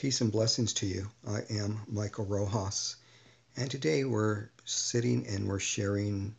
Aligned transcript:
Peace 0.00 0.22
and 0.22 0.32
blessings 0.32 0.72
to 0.72 0.86
you. 0.86 1.10
I 1.28 1.40
am 1.50 1.82
Michael 1.86 2.24
Rojas, 2.24 2.96
and 3.54 3.70
today 3.70 4.04
we're 4.04 4.48
sitting 4.64 5.26
and 5.26 5.46
we're 5.46 5.58
sharing 5.58 6.34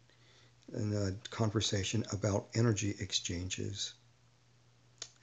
a 0.74 1.12
conversation 1.30 2.04
about 2.12 2.47
energy 2.55 2.96
exchanges. 3.00 3.94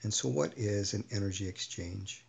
And 0.03 0.13
so, 0.13 0.29
what 0.29 0.53
is 0.55 0.93
an 0.93 1.03
energy 1.11 1.49
exchange? 1.49 2.25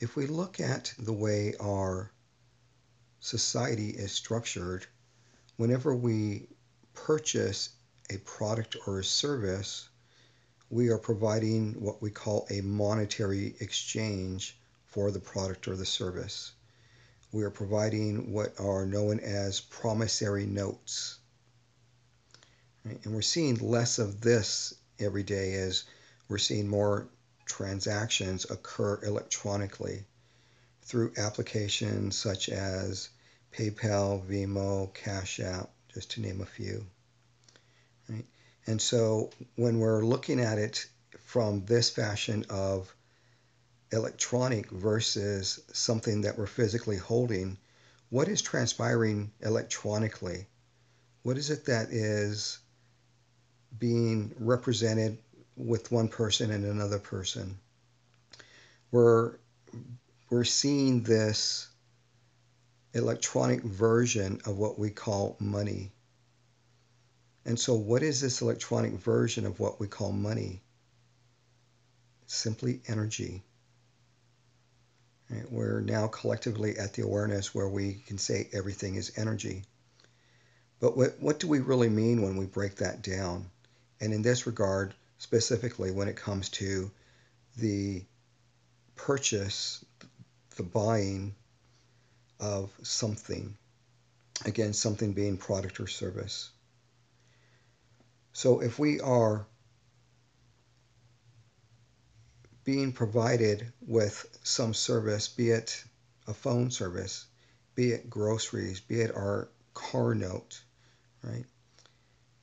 If 0.00 0.16
we 0.16 0.26
look 0.26 0.58
at 0.58 0.94
the 0.98 1.12
way 1.12 1.52
our 1.60 2.10
society 3.20 3.90
is 3.90 4.10
structured, 4.12 4.86
whenever 5.58 5.94
we 5.94 6.48
purchase 6.94 7.74
a 8.08 8.16
product 8.16 8.74
or 8.86 9.00
a 9.00 9.04
service, 9.04 9.86
we 10.70 10.88
are 10.88 10.98
providing 10.98 11.80
what 11.80 12.00
we 12.00 12.10
call 12.10 12.46
a 12.50 12.60
monetary 12.60 13.54
exchange 13.60 14.56
for 14.86 15.10
the 15.10 15.20
product 15.20 15.68
or 15.68 15.76
the 15.76 15.86
service. 15.86 16.52
We 17.32 17.42
are 17.44 17.50
providing 17.50 18.32
what 18.32 18.58
are 18.58 18.86
known 18.86 19.20
as 19.20 19.60
promissory 19.60 20.46
notes. 20.46 21.18
And 22.84 23.14
we're 23.14 23.22
seeing 23.22 23.56
less 23.56 23.98
of 23.98 24.20
this 24.20 24.74
every 24.98 25.22
day 25.22 25.54
as 25.54 25.84
we're 26.28 26.38
seeing 26.38 26.68
more 26.68 27.08
transactions 27.44 28.50
occur 28.50 29.00
electronically 29.04 30.04
through 30.82 31.12
applications 31.16 32.16
such 32.16 32.48
as 32.48 33.08
PayPal, 33.52 34.24
Venmo, 34.24 34.92
Cash 34.94 35.40
App, 35.40 35.70
just 35.92 36.12
to 36.12 36.20
name 36.20 36.40
a 36.40 36.46
few. 36.46 36.86
And 38.66 38.80
so 38.80 39.30
when 39.56 39.78
we're 39.78 40.04
looking 40.04 40.40
at 40.40 40.58
it 40.58 40.86
from 41.20 41.64
this 41.66 41.90
fashion 41.90 42.44
of 42.48 42.94
electronic 43.92 44.70
versus 44.70 45.60
something 45.72 46.22
that 46.22 46.38
we're 46.38 46.46
physically 46.46 46.96
holding, 46.96 47.58
what 48.10 48.28
is 48.28 48.42
transpiring 48.42 49.32
electronically? 49.40 50.46
What 51.22 51.36
is 51.38 51.50
it 51.50 51.66
that 51.66 51.88
is 51.90 52.58
being 53.78 54.34
represented 54.38 55.18
with 55.56 55.92
one 55.92 56.08
person 56.08 56.50
and 56.50 56.64
another 56.64 56.98
person? 56.98 57.58
We're, 58.90 59.36
we're 60.30 60.44
seeing 60.44 61.02
this 61.02 61.68
electronic 62.94 63.62
version 63.62 64.40
of 64.46 64.56
what 64.56 64.78
we 64.78 64.90
call 64.90 65.36
money. 65.40 65.90
And 67.44 67.58
so, 67.58 67.74
what 67.74 68.02
is 68.02 68.20
this 68.20 68.40
electronic 68.40 68.92
version 68.92 69.44
of 69.44 69.60
what 69.60 69.78
we 69.80 69.86
call 69.86 70.12
money? 70.12 70.62
Simply 72.26 72.80
energy. 72.88 73.42
Right? 75.30 75.50
We're 75.50 75.80
now 75.80 76.06
collectively 76.06 76.78
at 76.78 76.94
the 76.94 77.02
awareness 77.02 77.54
where 77.54 77.68
we 77.68 77.94
can 78.06 78.18
say 78.18 78.48
everything 78.52 78.94
is 78.94 79.12
energy. 79.16 79.64
But 80.80 80.96
what, 80.96 81.16
what 81.20 81.40
do 81.40 81.48
we 81.48 81.60
really 81.60 81.88
mean 81.88 82.22
when 82.22 82.36
we 82.36 82.46
break 82.46 82.76
that 82.76 83.02
down? 83.02 83.50
And 84.00 84.12
in 84.12 84.22
this 84.22 84.46
regard, 84.46 84.94
specifically 85.18 85.90
when 85.90 86.08
it 86.08 86.16
comes 86.16 86.48
to 86.50 86.90
the 87.56 88.02
purchase, 88.96 89.84
the 90.56 90.62
buying 90.62 91.34
of 92.40 92.70
something, 92.82 93.56
again, 94.44 94.72
something 94.72 95.12
being 95.12 95.36
product 95.36 95.80
or 95.80 95.86
service. 95.86 96.50
So 98.36 98.58
if 98.58 98.80
we 98.80 99.00
are 99.00 99.46
being 102.64 102.90
provided 102.90 103.72
with 103.80 104.26
some 104.42 104.74
service, 104.74 105.28
be 105.28 105.50
it 105.50 105.84
a 106.26 106.34
phone 106.34 106.72
service, 106.72 107.26
be 107.76 107.92
it 107.92 108.10
groceries, 108.10 108.80
be 108.80 109.00
it 109.00 109.14
our 109.14 109.48
car 109.72 110.16
note, 110.16 110.60
right? 111.22 111.44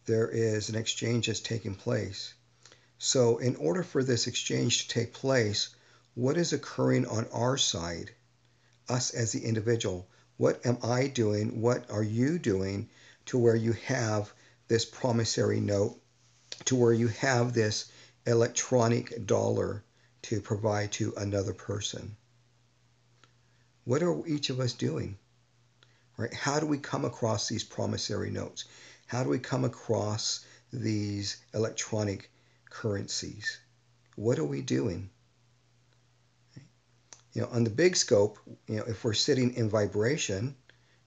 There 0.05 0.29
is 0.29 0.69
an 0.69 0.75
exchange 0.75 1.27
that's 1.27 1.41
taking 1.41 1.75
place. 1.75 2.33
So, 2.97 3.39
in 3.39 3.57
order 3.57 3.83
for 3.83 4.01
this 4.01 4.27
exchange 4.27 4.87
to 4.87 4.93
take 4.93 5.11
place, 5.11 5.75
what 6.15 6.37
is 6.37 6.53
occurring 6.53 7.05
on 7.05 7.27
our 7.33 7.57
side, 7.57 8.11
us 8.87 9.09
as 9.09 9.33
the 9.33 9.43
individual? 9.43 10.07
What 10.37 10.65
am 10.65 10.77
I 10.83 11.07
doing? 11.07 11.59
What 11.59 11.91
are 11.91 12.03
you 12.03 12.39
doing 12.39 12.89
to 13.25 13.37
where 13.37 13.57
you 13.57 13.73
have 13.73 14.31
this 14.71 14.85
promissory 14.85 15.59
note 15.59 15.99
to 16.63 16.77
where 16.77 16.93
you 16.93 17.09
have 17.09 17.51
this 17.51 17.91
electronic 18.25 19.25
dollar 19.25 19.83
to 20.21 20.39
provide 20.39 20.89
to 20.93 21.13
another 21.17 21.51
person. 21.51 22.15
What 23.83 24.01
are 24.01 24.25
each 24.25 24.49
of 24.49 24.61
us 24.61 24.71
doing? 24.71 25.17
Right? 26.15 26.33
How 26.33 26.61
do 26.61 26.65
we 26.65 26.77
come 26.77 27.03
across 27.03 27.49
these 27.49 27.65
promissory 27.65 28.29
notes? 28.31 28.63
How 29.07 29.25
do 29.25 29.29
we 29.29 29.39
come 29.39 29.65
across 29.65 30.45
these 30.71 31.35
electronic 31.53 32.31
currencies? 32.69 33.59
What 34.15 34.39
are 34.39 34.45
we 34.45 34.61
doing? 34.61 35.09
You 37.33 37.41
know, 37.41 37.49
on 37.49 37.65
the 37.65 37.69
big 37.69 37.97
scope, 37.97 38.37
you 38.67 38.77
know, 38.77 38.85
if 38.87 39.03
we're 39.03 39.11
sitting 39.15 39.53
in 39.55 39.69
vibration, 39.69 40.55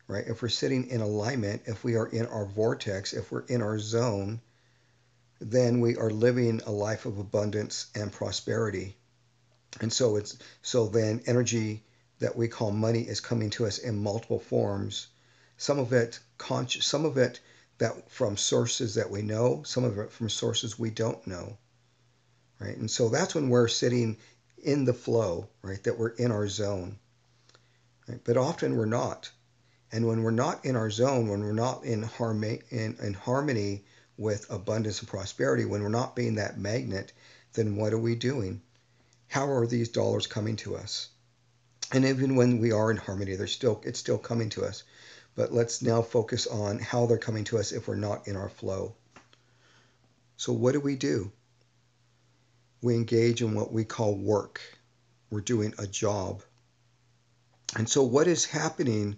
right? 0.06 0.26
If 0.26 0.42
we're 0.42 0.48
sitting 0.48 0.88
in 0.88 1.00
alignment, 1.00 1.62
if 1.66 1.84
we 1.84 1.96
are 1.96 2.06
in 2.06 2.26
our 2.26 2.44
vortex, 2.44 3.12
if 3.12 3.30
we're 3.30 3.44
in 3.46 3.62
our 3.62 3.78
zone, 3.78 4.40
then 5.40 5.80
we 5.80 5.96
are 5.96 6.10
living 6.10 6.60
a 6.66 6.70
life 6.70 7.06
of 7.06 7.18
abundance 7.18 7.86
and 7.94 8.12
prosperity. 8.12 8.96
And 9.80 9.92
so 9.92 10.16
it's 10.16 10.38
so 10.62 10.86
then 10.86 11.22
energy 11.26 11.82
that 12.20 12.36
we 12.36 12.48
call 12.48 12.70
money 12.70 13.02
is 13.02 13.20
coming 13.20 13.50
to 13.50 13.66
us 13.66 13.78
in 13.78 14.02
multiple 14.02 14.38
forms. 14.38 15.08
Some 15.56 15.78
of 15.78 15.92
it 15.92 16.18
conscious, 16.38 16.86
some 16.86 17.04
of 17.04 17.18
it 17.18 17.40
that 17.78 18.10
from 18.10 18.36
sources 18.36 18.94
that 18.94 19.10
we 19.10 19.22
know, 19.22 19.62
some 19.64 19.84
of 19.84 19.98
it 19.98 20.12
from 20.12 20.28
sources 20.28 20.78
we 20.78 20.90
don't 20.90 21.26
know. 21.26 21.58
Right? 22.60 22.76
And 22.76 22.90
so 22.90 23.08
that's 23.08 23.34
when 23.34 23.48
we're 23.48 23.68
sitting 23.68 24.16
in 24.62 24.84
the 24.84 24.94
flow, 24.94 25.48
right? 25.60 25.82
That 25.82 25.98
we're 25.98 26.10
in 26.10 26.30
our 26.30 26.48
zone. 26.48 26.98
Right? 28.08 28.20
But 28.22 28.36
often 28.36 28.76
we're 28.76 28.86
not. 28.86 29.30
And 29.92 30.06
when 30.06 30.22
we're 30.22 30.30
not 30.30 30.64
in 30.64 30.76
our 30.76 30.90
zone, 30.90 31.28
when 31.28 31.42
we're 31.42 31.52
not 31.52 31.84
in, 31.84 32.02
harmony, 32.02 32.60
in, 32.70 32.96
in 33.02 33.14
harmony 33.14 33.84
with 34.16 34.50
abundance 34.50 35.00
and 35.00 35.08
prosperity, 35.08 35.64
when 35.64 35.82
we're 35.82 35.88
not 35.88 36.16
being 36.16 36.36
that 36.36 36.58
magnet, 36.58 37.12
then 37.52 37.76
what 37.76 37.92
are 37.92 37.98
we 37.98 38.14
doing? 38.14 38.60
How 39.28 39.50
are 39.50 39.66
these 39.66 39.88
dollars 39.88 40.26
coming 40.26 40.56
to 40.56 40.76
us? 40.76 41.08
And 41.92 42.04
even 42.04 42.36
when 42.36 42.58
we 42.58 42.72
are 42.72 42.90
in 42.90 42.96
harmony, 42.96 43.36
they're 43.36 43.46
still 43.46 43.80
it's 43.84 43.98
still 43.98 44.18
coming 44.18 44.48
to 44.50 44.64
us. 44.64 44.84
But 45.34 45.52
let's 45.52 45.82
now 45.82 46.02
focus 46.02 46.46
on 46.46 46.78
how 46.78 47.06
they're 47.06 47.18
coming 47.18 47.44
to 47.44 47.58
us 47.58 47.72
if 47.72 47.88
we're 47.88 47.96
not 47.96 48.28
in 48.28 48.36
our 48.36 48.48
flow. 48.48 48.94
So 50.36 50.52
what 50.52 50.72
do 50.72 50.80
we 50.80 50.96
do? 50.96 51.32
We 52.82 52.94
engage 52.94 53.42
in 53.42 53.54
what 53.54 53.72
we 53.72 53.84
call 53.84 54.14
work. 54.14 54.60
We're 55.30 55.40
doing 55.40 55.74
a 55.78 55.86
job. 55.86 56.42
And 57.76 57.88
so 57.88 58.02
what 58.02 58.28
is 58.28 58.44
happening 58.44 59.16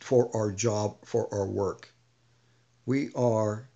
for 0.00 0.34
our 0.34 0.50
job, 0.50 0.96
for 1.04 1.32
our 1.32 1.46
work. 1.46 1.92
We 2.86 3.10
are 3.14 3.68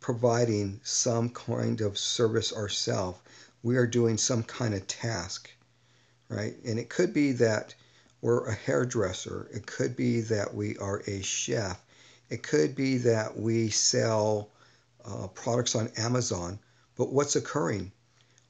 providing 0.00 0.80
some 0.82 1.30
kind 1.30 1.80
of 1.80 1.98
service 1.98 2.52
ourselves. 2.52 3.18
We 3.62 3.76
are 3.76 3.86
doing 3.86 4.18
some 4.18 4.42
kind 4.42 4.74
of 4.74 4.86
task, 4.86 5.50
right? 6.28 6.54
And 6.64 6.78
it 6.78 6.88
could 6.88 7.12
be 7.12 7.32
that 7.32 7.74
we're 8.20 8.46
a 8.46 8.54
hairdresser. 8.54 9.48
It 9.52 9.66
could 9.66 9.96
be 9.96 10.20
that 10.22 10.54
we 10.54 10.76
are 10.78 11.02
a 11.06 11.22
chef. 11.22 11.80
It 12.30 12.42
could 12.42 12.74
be 12.74 12.98
that 12.98 13.38
we 13.38 13.70
sell 13.70 14.50
uh, 15.04 15.28
products 15.28 15.74
on 15.74 15.88
Amazon. 15.96 16.58
But 16.96 17.12
what's 17.12 17.36
occurring? 17.36 17.92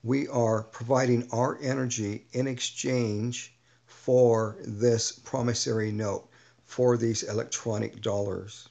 We 0.03 0.27
are 0.29 0.63
providing 0.63 1.29
our 1.33 1.59
energy 1.61 2.27
in 2.33 2.47
exchange 2.47 3.55
for 3.85 4.57
this 4.61 5.13
promissory 5.13 5.93
note 5.93 6.28
for 6.69 6.99
these 6.99 7.23
electronic 7.23 8.03
dollars. 8.03 8.69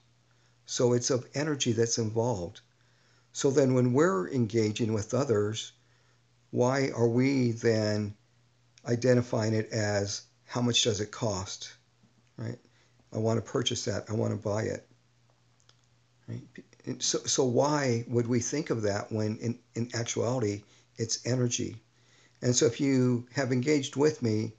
So 0.68 0.94
it's 0.94 1.10
of 1.10 1.28
energy 1.34 1.72
that's 1.72 1.98
involved. 1.98 2.62
So 3.34 3.50
then 3.50 3.74
when 3.74 3.92
we're 3.92 4.30
engaging 4.30 4.94
with 4.94 5.16
others, 5.16 5.74
why 6.52 6.92
are 6.96 7.08
we 7.08 7.52
then 7.54 8.16
identifying 8.86 9.56
it 9.56 9.70
as 9.72 10.22
how 10.46 10.62
much 10.62 10.84
does 10.84 11.02
it 11.02 11.12
cost? 11.12 11.74
Right? 12.38 12.60
I 13.12 13.18
want 13.18 13.44
to 13.44 13.52
purchase 13.52 13.86
that. 13.86 14.06
I 14.10 14.14
want 14.14 14.32
to 14.32 14.48
buy 14.48 14.64
it. 14.64 14.88
Right? 16.28 17.02
So, 17.02 17.18
so 17.20 17.46
why 17.46 18.06
would 18.08 18.28
we 18.28 18.40
think 18.42 18.70
of 18.70 18.84
that 18.84 19.12
when 19.12 19.38
in, 19.38 19.60
in 19.74 19.90
actuality 19.96 20.62
it's 20.98 21.26
energy? 21.26 21.78
And 22.44 22.56
so 22.56 22.68
if 22.68 22.80
you 22.80 23.26
have 23.34 23.52
engaged 23.52 23.96
with 23.96 24.22
me 24.22 24.54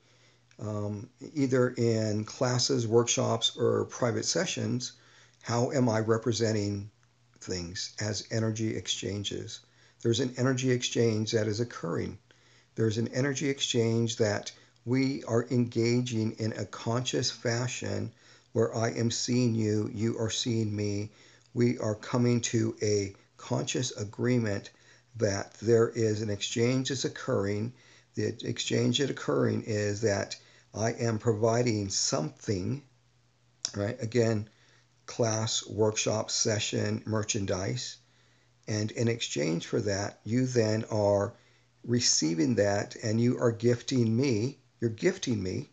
um, 0.61 1.09
either 1.35 1.71
in 1.71 2.25
classes, 2.25 2.87
workshops, 2.87 3.57
or 3.57 3.85
private 3.87 4.25
sessions, 4.25 4.93
how 5.43 5.71
am 5.73 5.89
I 5.89 6.01
representing 6.01 6.91
things 7.41 7.95
as 8.01 8.27
energy 8.31 8.77
exchanges? 8.77 9.61
There's 10.03 10.21
an 10.21 10.35
energy 10.37 10.71
exchange 10.71 11.33
that 11.33 11.47
is 11.49 11.61
occurring 11.61 12.19
There's 12.77 12.99
an 12.99 13.09
energy 13.09 13.49
exchange 13.49 14.17
that 14.19 14.53
we 14.85 15.25
are 15.25 15.47
engaging 15.51 16.33
in 16.39 16.53
a 16.53 16.65
conscious 16.65 17.31
fashion 17.31 18.13
where 18.53 18.75
I 18.75 18.91
am 18.91 19.11
seeing 19.11 19.55
you, 19.55 19.91
you 19.93 20.19
are 20.19 20.31
seeing 20.31 20.75
me. 20.75 21.11
We 21.55 21.79
are 21.79 21.97
coming 21.97 22.41
to 22.43 22.77
a 22.81 23.15
conscious 23.37 23.91
agreement 23.97 24.71
that 25.17 25.55
there 25.61 25.89
is 25.89 26.23
an 26.23 26.31
exchange 26.31 26.89
that's 26.91 27.05
occurring. 27.05 27.73
The 28.15 28.37
exchange 28.45 29.01
is 29.01 29.11
occurring 29.11 29.65
is 29.67 30.03
that 30.03 30.37
I 30.75 30.93
am 30.93 31.19
providing 31.19 31.89
something, 31.89 32.83
right? 33.75 33.97
Again, 34.01 34.49
class, 35.07 35.67
workshop, 35.67 36.31
session, 36.31 37.03
merchandise. 37.07 37.97
And 38.67 38.91
in 38.91 39.09
exchange 39.09 39.67
for 39.67 39.81
that, 39.81 40.21
you 40.25 40.47
then 40.47 40.85
are 40.91 41.35
receiving 41.85 42.57
that 42.57 42.97
and 43.03 43.21
you 43.21 43.39
are 43.39 43.53
gifting 43.53 44.15
me. 44.15 44.59
You're 44.81 44.91
gifting 44.91 45.43
me, 45.43 45.71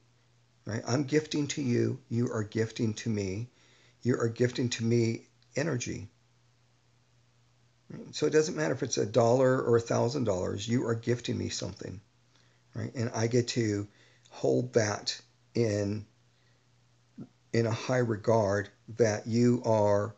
right? 0.66 0.82
I'm 0.88 1.04
gifting 1.04 1.48
to 1.48 1.62
you. 1.62 2.00
You 2.10 2.32
are 2.32 2.44
gifting 2.44 2.94
to 2.96 3.10
me. 3.10 3.50
You 4.02 4.16
are 4.20 4.30
gifting 4.30 4.70
to 4.70 4.84
me 4.84 5.28
energy. 5.56 6.10
So 8.12 8.26
it 8.26 8.34
doesn't 8.34 8.56
matter 8.56 8.74
if 8.74 8.84
it's 8.84 8.98
a 8.98 9.06
dollar 9.06 9.62
or 9.62 9.78
a 9.78 9.82
thousand 9.82 10.24
dollars, 10.24 10.68
you 10.68 10.88
are 10.88 10.96
gifting 10.96 11.38
me 11.38 11.50
something, 11.50 12.02
right? 12.74 12.94
And 12.96 13.12
I 13.14 13.28
get 13.28 13.50
to 13.50 13.88
hold 14.36 14.74
that 14.74 15.20
in 15.54 16.06
in 17.54 17.66
a 17.66 17.72
high 17.72 18.00
regard 18.00 18.68
that 18.98 19.28
you 19.28 19.62
are 19.66 20.14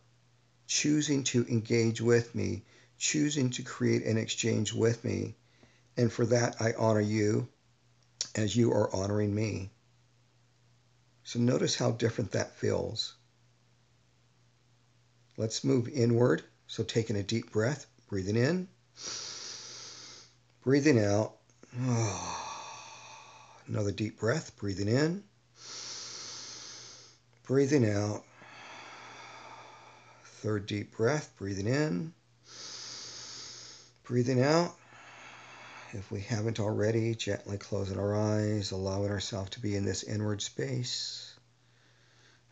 choosing 0.66 1.24
to 1.24 1.46
engage 1.48 2.02
with 2.02 2.34
me, 2.34 2.64
choosing 2.98 3.52
to 3.52 3.62
create 3.62 4.04
an 4.06 4.18
exchange 4.18 4.74
with 4.74 5.04
me. 5.04 5.36
And 5.96 6.12
for 6.12 6.26
that, 6.26 6.56
I 6.60 6.74
honor 6.74 7.00
you 7.00 7.48
as 8.34 8.56
you 8.56 8.72
are 8.72 8.94
honoring 8.94 9.34
me. 9.36 9.70
So 11.24 11.40
notice 11.40 11.76
how 11.76 11.92
different 11.92 12.32
that 12.32 12.56
feels. 12.56 13.14
Let's 15.38 15.64
move 15.64 15.88
inward. 15.88 16.44
So 16.66 16.84
taking 16.84 17.18
a 17.18 17.24
deep 17.24 17.52
breath, 17.52 17.86
breathing 18.10 18.36
in, 18.36 18.68
breathing 20.64 21.00
out. 21.04 21.36
Another 23.68 23.92
deep 23.92 24.18
breath, 24.18 24.56
breathing 24.56 24.88
in, 24.88 25.24
breathing 27.44 27.90
out. 27.90 28.24
Third 30.42 30.66
deep 30.68 30.96
breath, 30.96 31.34
breathing 31.38 31.68
in, 31.68 32.14
breathing 34.06 34.42
out. 34.42 34.74
If 35.92 36.10
we 36.12 36.22
haven't 36.22 36.62
already, 36.62 37.14
gently 37.16 37.58
closing 37.58 38.00
our 38.00 38.16
eyes, 38.16 38.72
allowing 38.72 39.12
ourselves 39.12 39.50
to 39.52 39.60
be 39.60 39.76
in 39.76 39.84
this 39.84 40.04
inward 40.04 40.42
space, 40.42 41.34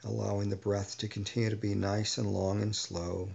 allowing 0.04 0.50
the 0.50 0.58
breath 0.58 0.98
to 0.98 1.08
continue 1.08 1.50
to 1.50 1.56
be 1.56 1.76
nice 1.76 2.18
and 2.18 2.34
long 2.34 2.62
and 2.62 2.76
slow. 2.76 3.30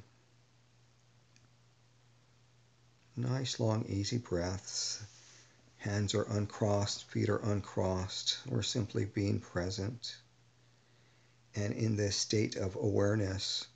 Nice, 3.17 3.59
long, 3.59 3.87
easy 3.89 4.19
breaths. 4.19 5.03
Hands 5.81 6.15
are 6.15 6.25
uncrossed, 6.25 7.05
feet 7.05 7.31
are 7.31 7.39
uncrossed. 7.39 8.37
We're 8.47 8.61
simply 8.61 9.07
being 9.07 9.41
present. 9.41 10.15
And 11.55 11.73
in 11.73 11.97
this 11.97 12.17
state 12.17 12.57
of 12.57 12.77
awareness, 12.77 13.67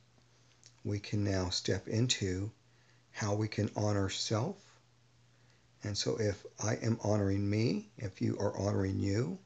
we 0.85 1.01
can 1.01 1.25
now 1.25 1.49
step 1.49 1.89
into 1.89 2.53
how 3.11 3.35
we 3.35 3.49
can 3.49 3.71
honor 3.75 4.11
self. 4.11 4.56
And 5.83 5.97
so 5.97 6.21
if 6.21 6.45
I 6.62 6.75
am 6.75 6.99
honoring 7.03 7.49
me, 7.49 7.89
if 7.97 8.21
you 8.21 8.39
are 8.39 8.55
honoring 8.55 9.00
you, 9.00 9.39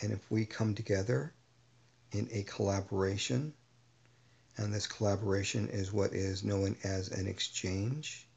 and 0.00 0.12
if 0.12 0.30
we 0.30 0.46
come 0.46 0.76
together 0.76 1.34
in 2.12 2.28
a 2.30 2.44
collaboration, 2.44 3.52
and 4.56 4.72
this 4.72 4.86
collaboration 4.86 5.70
is 5.70 5.92
what 5.92 6.12
is 6.12 6.44
known 6.44 6.76
as 6.84 7.08
an 7.08 7.26
exchange, 7.26 8.28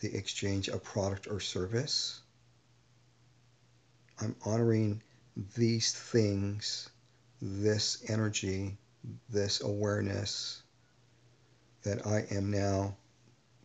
the 0.00 0.14
exchange 0.14 0.68
of 0.68 0.82
product 0.82 1.26
or 1.28 1.40
service. 1.40 2.20
I'm 4.20 4.36
honoring 4.44 5.02
these 5.56 5.92
things, 5.92 6.88
this 7.40 8.04
energy, 8.08 8.76
this 9.28 9.60
awareness 9.60 10.62
that 11.82 12.06
I 12.06 12.26
am 12.30 12.50
now 12.50 12.96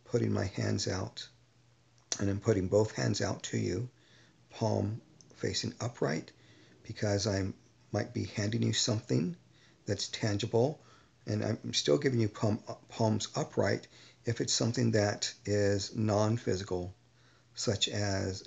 putting 0.04 0.32
my 0.32 0.46
hands 0.46 0.88
out 0.88 1.26
and 2.18 2.28
I'm 2.28 2.40
putting 2.40 2.68
both 2.68 2.92
hands 2.92 3.22
out 3.22 3.44
to 3.44 3.58
you, 3.58 3.88
palm 4.50 5.00
facing 5.36 5.74
upright 5.80 6.32
because 6.82 7.26
I 7.26 7.46
might 7.92 8.12
be 8.12 8.24
handing 8.24 8.62
you 8.62 8.72
something 8.72 9.36
that's 9.86 10.08
tangible 10.08 10.80
and 11.26 11.44
I'm 11.44 11.74
still 11.74 11.98
giving 11.98 12.20
you 12.20 12.28
palm, 12.28 12.60
palms 12.88 13.28
upright 13.36 13.86
if 14.24 14.40
it's 14.40 14.52
something 14.52 14.92
that 14.92 15.32
is 15.44 15.96
non-physical, 15.96 16.94
such 17.54 17.88
as 17.88 18.42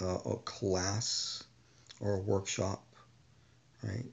a, 0.00 0.04
uh, 0.04 0.18
a 0.32 0.36
class 0.38 1.42
or 2.00 2.14
a 2.14 2.20
workshop, 2.20 2.84
right? 3.82 4.06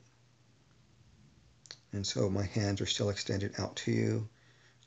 And 1.91 2.05
so 2.05 2.29
my 2.29 2.45
hands 2.45 2.81
are 2.81 2.85
still 2.85 3.09
extended 3.09 3.53
out 3.57 3.75
to 3.77 3.91
you. 3.91 4.29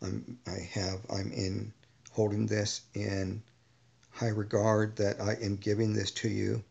I'm, 0.01 0.39
I 0.47 0.69
have, 0.73 1.01
I'm 1.11 1.33
in 1.33 1.73
holding 2.13 2.47
this 2.47 2.83
in 2.95 3.43
high 4.11 4.29
regard 4.29 4.97
that 4.97 5.21
I 5.21 5.35
am 5.43 5.57
giving 5.57 5.95
this 5.95 6.11
to 6.13 6.29
you 6.29 6.63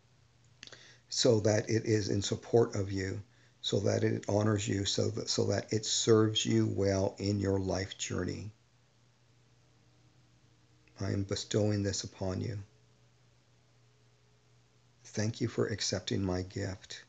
so 1.10 1.42
that 1.42 1.70
it 1.70 1.86
is 1.86 2.08
in 2.10 2.22
support 2.22 2.76
of 2.76 2.92
you, 2.92 3.22
so 3.62 3.82
that 3.82 4.04
it 4.04 4.26
honors 4.30 4.68
you, 4.68 4.86
so 4.86 5.10
that, 5.10 5.30
so 5.30 5.48
that 5.48 5.74
it 5.74 5.86
serves 5.86 6.46
you 6.46 6.68
well 6.68 7.16
in 7.20 7.40
your 7.40 7.60
life 7.60 7.98
journey. 7.98 8.52
I 11.02 11.12
am 11.12 11.24
bestowing 11.24 11.84
this 11.84 12.04
upon 12.04 12.42
you. 12.42 12.60
Thank 15.04 15.42
you 15.42 15.48
for 15.48 15.68
accepting 15.68 16.24
my 16.24 16.42
gift. 16.44 17.04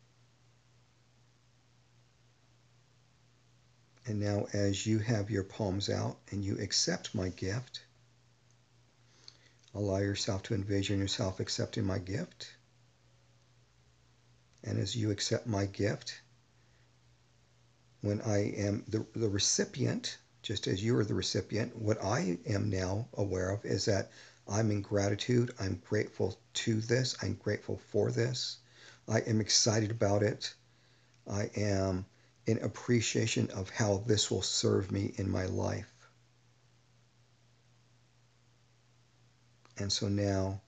And 4.06 4.18
now, 4.18 4.46
as 4.52 4.84
you 4.84 4.98
have 4.98 5.30
your 5.30 5.44
palms 5.44 5.88
out 5.88 6.16
and 6.30 6.44
you 6.44 6.58
accept 6.58 7.14
my 7.14 7.28
gift, 7.28 7.84
allow 9.74 9.98
yourself 9.98 10.42
to 10.44 10.54
envision 10.54 10.98
yourself 10.98 11.38
accepting 11.38 11.84
my 11.84 11.98
gift. 11.98 12.52
And 14.64 14.78
as 14.78 14.96
you 14.96 15.10
accept 15.10 15.46
my 15.46 15.66
gift, 15.66 16.20
when 18.00 18.20
I 18.22 18.38
am 18.56 18.84
the, 18.88 19.06
the 19.14 19.28
recipient, 19.28 20.18
just 20.42 20.66
as 20.66 20.82
you 20.82 20.96
are 20.96 21.04
the 21.04 21.14
recipient, 21.14 21.76
what 21.76 22.02
I 22.02 22.38
am 22.46 22.68
now 22.68 23.08
aware 23.14 23.50
of 23.50 23.64
is 23.64 23.84
that 23.86 24.10
I'm 24.48 24.70
in 24.70 24.82
gratitude. 24.82 25.52
I'm 25.60 25.80
grateful 25.84 26.36
to 26.54 26.80
this. 26.80 27.16
I'm 27.22 27.34
grateful 27.34 27.80
for 27.90 28.10
this. 28.10 28.58
I 29.08 29.20
am 29.20 29.40
excited 29.40 29.90
about 29.90 30.22
it. 30.22 30.52
I 31.30 31.50
am 31.56 32.06
in 32.46 32.58
appreciation 32.58 33.50
of 33.50 33.70
how 33.70 34.02
this 34.06 34.30
will 34.30 34.42
serve 34.42 34.90
me 34.90 35.14
in 35.16 35.30
my 35.30 35.46
life. 35.46 35.92
And 39.78 39.92
so 39.92 40.08
now 40.08 40.60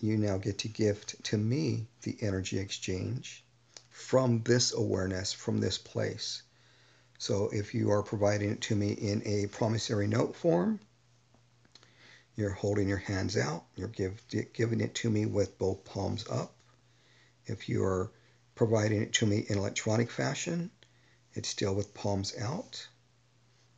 you 0.00 0.16
now 0.16 0.38
get 0.38 0.58
to 0.58 0.68
gift 0.68 1.22
to 1.24 1.36
me 1.36 1.88
the 2.02 2.16
energy 2.20 2.58
exchange 2.58 3.44
from 3.90 4.42
this 4.42 4.72
awareness, 4.72 5.32
from 5.32 5.58
this 5.58 5.76
place. 5.76 6.42
So 7.22 7.50
if 7.52 7.72
you 7.72 7.92
are 7.92 8.02
providing 8.02 8.50
it 8.50 8.62
to 8.62 8.74
me 8.74 8.94
in 8.94 9.22
a 9.24 9.46
promissory 9.46 10.08
note 10.08 10.34
form, 10.34 10.80
you're 12.34 12.50
holding 12.50 12.88
your 12.88 12.98
hands 12.98 13.36
out, 13.36 13.64
you're 13.76 13.86
give, 13.86 14.20
giving 14.52 14.80
it 14.80 14.96
to 14.96 15.08
me 15.08 15.26
with 15.26 15.56
both 15.56 15.84
palms 15.84 16.24
up. 16.28 16.52
If 17.46 17.68
you 17.68 17.84
are 17.84 18.10
providing 18.56 19.02
it 19.02 19.12
to 19.12 19.26
me 19.26 19.46
in 19.48 19.56
electronic 19.56 20.10
fashion, 20.10 20.72
it's 21.34 21.48
still 21.48 21.76
with 21.76 21.94
palms 21.94 22.36
out. 22.36 22.88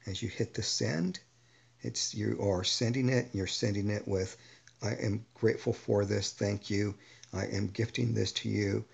As 0.07 0.23
you 0.23 0.31
hit 0.31 0.55
the 0.55 0.63
send, 0.63 1.21
it's 1.83 2.15
you 2.15 2.39
are 2.41 2.65
sending 2.65 3.11
it, 3.11 3.29
you're 3.35 3.47
sending 3.47 3.91
it 3.91 4.09
with 4.09 4.39
I 4.81 4.93
am 4.95 5.27
grateful 5.35 5.75
for 5.75 6.07
this, 6.07 6.33
thank 6.33 6.71
you. 6.71 6.95
I 7.35 7.45
am 7.45 7.67
gifting 7.67 8.15
this 8.15 8.33
to 8.33 8.49
you 8.49 8.87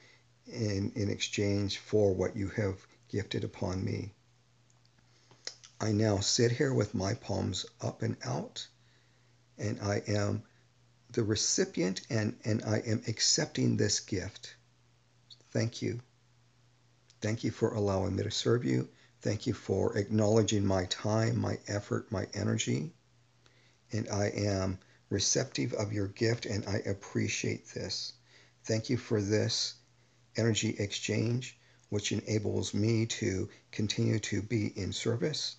in, 0.48 0.90
in 0.96 1.08
exchange 1.08 1.78
for 1.78 2.12
what 2.12 2.34
you 2.34 2.48
have 2.48 2.84
gifted 3.08 3.44
upon 3.44 3.84
me. 3.84 4.12
I 5.82 5.92
now 5.92 6.20
sit 6.20 6.52
here 6.52 6.74
with 6.74 6.94
my 6.94 7.14
palms 7.14 7.64
up 7.80 8.02
and 8.02 8.18
out, 8.22 8.68
and 9.56 9.80
I 9.80 10.02
am 10.06 10.42
the 11.12 11.24
recipient 11.24 12.02
and, 12.10 12.38
and 12.44 12.62
I 12.64 12.80
am 12.80 13.02
accepting 13.08 13.78
this 13.78 14.00
gift. 14.00 14.54
Thank 15.52 15.80
you. 15.80 16.02
Thank 17.22 17.44
you 17.44 17.50
for 17.50 17.72
allowing 17.72 18.14
me 18.14 18.24
to 18.24 18.30
serve 18.30 18.66
you. 18.66 18.90
Thank 19.22 19.46
you 19.46 19.54
for 19.54 19.96
acknowledging 19.96 20.66
my 20.66 20.84
time, 20.84 21.40
my 21.40 21.58
effort, 21.66 22.12
my 22.12 22.26
energy. 22.34 22.92
And 23.90 24.06
I 24.10 24.26
am 24.26 24.78
receptive 25.08 25.72
of 25.72 25.94
your 25.94 26.08
gift, 26.08 26.44
and 26.44 26.66
I 26.66 26.76
appreciate 26.80 27.68
this. 27.68 28.12
Thank 28.64 28.90
you 28.90 28.98
for 28.98 29.22
this 29.22 29.76
energy 30.36 30.76
exchange, 30.78 31.58
which 31.88 32.12
enables 32.12 32.74
me 32.74 33.06
to 33.06 33.48
continue 33.72 34.18
to 34.18 34.42
be 34.42 34.66
in 34.66 34.92
service 34.92 35.56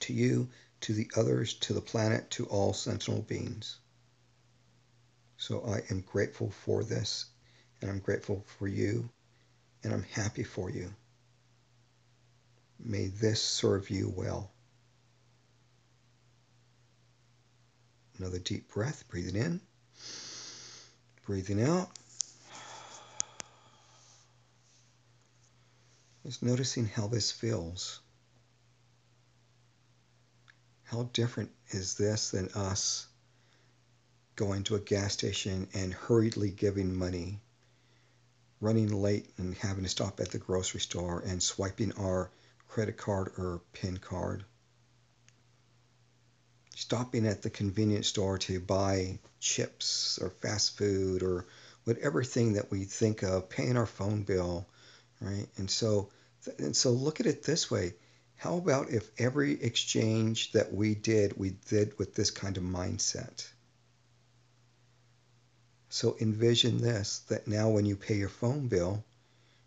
to 0.00 0.12
you, 0.12 0.48
to 0.82 0.92
the 0.92 1.10
others, 1.16 1.54
to 1.54 1.72
the 1.72 1.80
planet, 1.80 2.30
to 2.30 2.46
all 2.46 2.72
sentinel 2.72 3.22
beings. 3.22 3.78
So 5.36 5.64
I 5.66 5.82
am 5.92 6.02
grateful 6.02 6.50
for 6.50 6.84
this, 6.84 7.26
and 7.80 7.90
I'm 7.90 7.98
grateful 7.98 8.44
for 8.58 8.68
you, 8.68 9.08
and 9.82 9.92
I'm 9.92 10.04
happy 10.04 10.44
for 10.44 10.70
you. 10.70 10.94
May 12.78 13.06
this 13.06 13.42
serve 13.42 13.90
you 13.90 14.12
well. 14.14 14.50
Another 18.18 18.38
deep 18.38 18.72
breath, 18.72 19.04
breathing 19.08 19.36
in, 19.36 19.60
breathing 21.26 21.62
out. 21.62 21.88
Just 26.24 26.42
noticing 26.42 26.86
how 26.86 27.08
this 27.08 27.32
feels. 27.32 28.01
How 30.92 31.04
different 31.14 31.50
is 31.70 31.94
this 31.94 32.32
than 32.32 32.50
us 32.50 33.06
going 34.36 34.64
to 34.64 34.74
a 34.74 34.80
gas 34.80 35.14
station 35.14 35.66
and 35.72 35.94
hurriedly 35.94 36.50
giving 36.50 36.94
money, 36.94 37.40
running 38.60 38.92
late 39.00 39.30
and 39.38 39.54
having 39.54 39.84
to 39.84 39.88
stop 39.88 40.20
at 40.20 40.30
the 40.32 40.38
grocery 40.38 40.80
store 40.80 41.20
and 41.20 41.42
swiping 41.42 41.92
our 41.92 42.30
credit 42.68 42.98
card 42.98 43.32
or 43.38 43.62
PIN 43.72 43.96
card, 43.96 44.44
stopping 46.74 47.26
at 47.26 47.40
the 47.40 47.48
convenience 47.48 48.08
store 48.08 48.36
to 48.36 48.60
buy 48.60 49.18
chips 49.40 50.18
or 50.20 50.28
fast 50.28 50.76
food 50.76 51.22
or 51.22 51.46
whatever 51.84 52.22
thing 52.22 52.52
that 52.52 52.70
we 52.70 52.84
think 52.84 53.22
of, 53.22 53.48
paying 53.48 53.78
our 53.78 53.86
phone 53.86 54.24
bill, 54.24 54.66
right? 55.22 55.46
And 55.56 55.70
so, 55.70 56.10
and 56.58 56.76
so 56.76 56.90
look 56.90 57.18
at 57.18 57.26
it 57.26 57.44
this 57.44 57.70
way. 57.70 57.94
How 58.42 58.56
about 58.56 58.90
if 58.90 59.08
every 59.18 59.52
exchange 59.62 60.50
that 60.50 60.74
we 60.74 60.96
did, 60.96 61.38
we 61.38 61.50
did 61.68 61.96
with 61.96 62.16
this 62.16 62.32
kind 62.32 62.56
of 62.56 62.64
mindset? 62.64 63.46
So 65.90 66.16
envision 66.20 66.78
this 66.78 67.20
that 67.28 67.46
now 67.46 67.70
when 67.70 67.86
you 67.86 67.94
pay 67.94 68.16
your 68.16 68.28
phone 68.28 68.66
bill, 68.66 69.04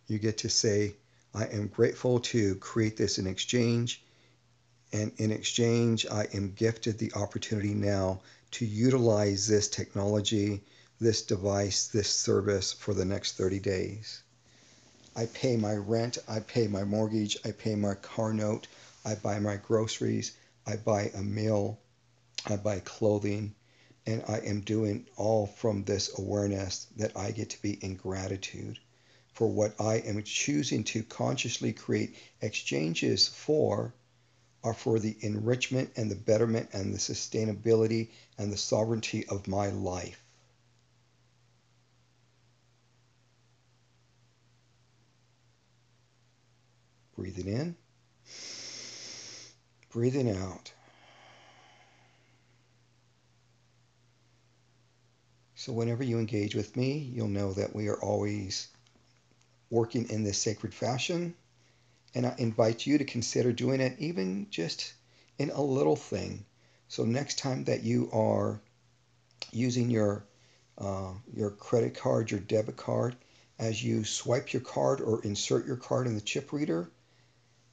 you 0.10 0.20
get 0.20 0.40
to 0.40 0.50
say, 0.50 0.94
I 1.34 1.46
am 1.46 1.68
grateful 1.68 2.20
to 2.32 2.56
create 2.56 2.98
this 2.98 3.18
in 3.18 3.28
exchange. 3.28 4.04
And 4.92 5.14
in 5.16 5.32
exchange, 5.32 6.06
I 6.12 6.28
am 6.34 6.52
gifted 6.52 6.98
the 6.98 7.14
opportunity 7.14 7.74
now 7.74 8.20
to 8.52 8.66
utilize 8.66 9.48
this 9.48 9.70
technology, 9.70 10.66
this 11.00 11.22
device, 11.22 11.88
this 11.88 12.10
service 12.10 12.74
for 12.74 12.94
the 12.94 13.06
next 13.06 13.38
30 13.38 13.60
days. 13.60 14.22
I 15.16 15.28
pay 15.28 15.56
my 15.56 15.74
rent, 15.74 16.18
I 16.28 16.42
pay 16.42 16.68
my 16.68 16.84
mortgage, 16.84 17.38
I 17.46 17.52
pay 17.52 17.76
my 17.76 17.96
car 17.96 18.34
note, 18.34 18.68
I 19.06 19.16
buy 19.16 19.40
my 19.40 19.56
groceries, 19.56 20.34
I 20.66 20.76
buy 20.76 21.12
a 21.14 21.22
meal, 21.22 21.80
I 22.46 22.58
buy 22.58 22.80
clothing, 22.80 23.56
and 24.06 24.24
I 24.28 24.40
am 24.40 24.62
doing 24.62 25.08
all 25.16 25.48
from 25.48 25.84
this 25.84 26.18
awareness 26.20 26.88
that 26.98 27.16
I 27.16 27.32
get 27.32 27.52
to 27.52 27.62
be 27.62 27.74
in 27.74 27.96
gratitude 27.96 28.78
for 29.36 29.48
what 29.48 29.80
I 29.80 29.96
am 30.00 30.24
choosing 30.24 30.84
to 30.86 31.04
consciously 31.04 31.74
create 31.74 32.16
exchanges 32.42 33.28
for 33.28 33.94
are 34.64 34.74
for 34.74 35.00
the 35.00 35.16
enrichment 35.22 35.92
and 35.96 36.10
the 36.10 36.16
betterment 36.16 36.70
and 36.74 36.94
the 36.94 36.98
sustainability 36.98 38.10
and 38.38 38.52
the 38.52 38.58
sovereignty 38.58 39.26
of 39.28 39.48
my 39.48 39.70
life. 39.70 40.25
Breathing 47.18 47.48
in, 47.48 47.76
breathing 49.90 50.30
out. 50.30 50.74
So, 55.56 55.72
whenever 55.72 56.04
you 56.04 56.20
engage 56.20 56.54
with 56.54 56.76
me, 56.76 56.98
you'll 56.98 57.30
know 57.30 57.54
that 57.54 57.74
we 57.74 57.88
are 57.88 58.00
always 58.00 58.68
working 59.70 60.10
in 60.10 60.24
this 60.24 60.38
sacred 60.38 60.74
fashion. 60.74 61.34
And 62.14 62.26
I 62.26 62.36
invite 62.38 62.86
you 62.86 62.98
to 62.98 63.06
consider 63.06 63.52
doing 63.52 63.82
it 63.82 63.98
even 64.00 64.48
just 64.50 64.94
in 65.38 65.50
a 65.50 65.62
little 65.62 65.96
thing. 65.96 66.46
So, 66.88 67.06
next 67.06 67.40
time 67.40 67.64
that 67.64 67.84
you 67.84 68.10
are 68.12 68.60
using 69.52 69.90
your 69.90 70.26
uh, 70.78 71.14
your 71.34 71.52
credit 71.52 71.96
card, 71.96 72.30
your 72.30 72.42
debit 72.42 72.76
card, 72.76 73.16
as 73.58 73.82
you 73.82 74.04
swipe 74.04 74.52
your 74.52 74.62
card 74.62 75.00
or 75.00 75.24
insert 75.24 75.66
your 75.66 75.78
card 75.78 76.08
in 76.08 76.16
the 76.16 76.22
chip 76.22 76.52
reader, 76.52 76.90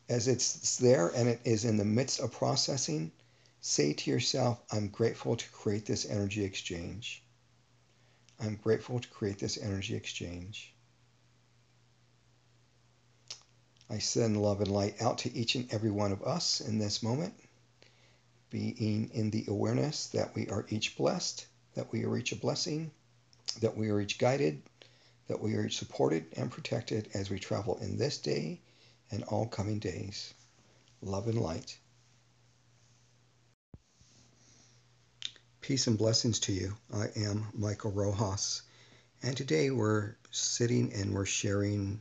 as 0.08 0.28
it's 0.28 0.76
there 0.78 1.08
and 1.08 1.28
it 1.28 1.40
is 1.44 1.64
in 1.64 1.76
the 1.76 1.84
midst 1.84 2.20
of 2.20 2.32
processing, 2.32 3.12
say 3.60 3.92
to 3.92 4.10
yourself, 4.10 4.60
I'm 4.70 4.88
grateful 4.88 5.36
to 5.36 5.48
create 5.50 5.86
this 5.86 6.08
energy 6.08 6.44
exchange. 6.44 7.22
I'm 8.40 8.56
grateful 8.56 8.98
to 8.98 9.08
create 9.08 9.38
this 9.38 9.56
energy 9.56 9.94
exchange. 9.94 10.74
I 13.88 13.98
send 13.98 14.40
love 14.40 14.60
and 14.60 14.70
light 14.70 15.00
out 15.00 15.18
to 15.18 15.32
each 15.32 15.54
and 15.54 15.72
every 15.72 15.90
one 15.90 16.12
of 16.12 16.22
us 16.24 16.60
in 16.60 16.78
this 16.78 17.02
moment, 17.02 17.34
being 18.50 19.10
in 19.12 19.30
the 19.30 19.44
awareness 19.48 20.06
that 20.08 20.34
we 20.34 20.48
are 20.48 20.66
each 20.70 20.96
blessed, 20.96 21.46
that 21.74 21.92
we 21.92 22.04
are 22.04 22.16
each 22.16 22.32
a 22.32 22.36
blessing, 22.36 22.90
that 23.60 23.76
we 23.76 23.90
are 23.90 24.00
each 24.00 24.18
guided, 24.18 24.62
that 25.28 25.40
we 25.40 25.54
are 25.54 25.66
each 25.66 25.78
supported 25.78 26.26
and 26.36 26.50
protected 26.50 27.10
as 27.14 27.30
we 27.30 27.38
travel 27.38 27.78
in 27.78 27.96
this 27.96 28.18
day 28.18 28.60
and 29.12 29.22
all 29.24 29.46
coming 29.46 29.78
days. 29.78 30.34
Love 31.02 31.28
and 31.28 31.38
light. 31.38 31.78
Peace 35.60 35.86
and 35.86 35.96
blessings 35.96 36.40
to 36.40 36.52
you. 36.52 36.74
I 36.92 37.06
am 37.14 37.46
Michael 37.54 37.92
Rojas, 37.92 38.62
and 39.22 39.36
today 39.36 39.70
we're 39.70 40.16
sitting 40.32 40.92
and 40.92 41.14
we're 41.14 41.26
sharing 41.26 42.00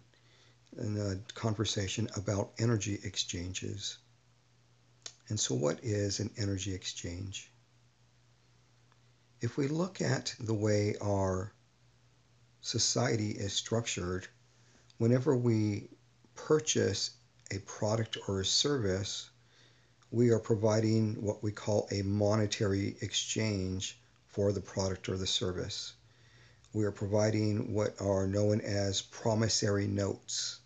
a 0.80 1.16
conversation 1.36 2.10
about 2.16 2.54
energy 2.58 2.98
exchanges. 3.04 3.98
And 5.30 5.40
so, 5.40 5.54
what 5.54 5.80
is 5.84 6.20
an 6.20 6.32
energy 6.38 6.74
exchange? 6.74 7.52
If 9.42 9.58
we 9.58 9.68
look 9.68 10.02
at 10.02 10.34
the 10.40 10.54
way 10.54 10.96
our 11.02 11.54
society 12.62 13.32
is 13.32 13.54
structured, 13.54 14.28
whenever 14.98 15.36
we 15.36 15.90
purchase 16.36 17.12
a 17.52 17.60
product 17.60 18.18
or 18.28 18.42
a 18.42 18.46
service, 18.46 19.30
we 20.12 20.30
are 20.30 20.40
providing 20.40 21.22
what 21.22 21.42
we 21.44 21.52
call 21.52 21.88
a 21.92 22.02
monetary 22.02 22.96
exchange 23.02 23.98
for 24.28 24.52
the 24.52 24.62
product 24.62 25.10
or 25.10 25.18
the 25.18 25.28
service. 25.28 25.94
We 26.74 26.86
are 26.86 26.92
providing 26.92 27.74
what 27.74 28.00
are 28.00 28.28
known 28.28 28.62
as 28.62 29.02
promissory 29.02 29.88
notes. 29.88 30.60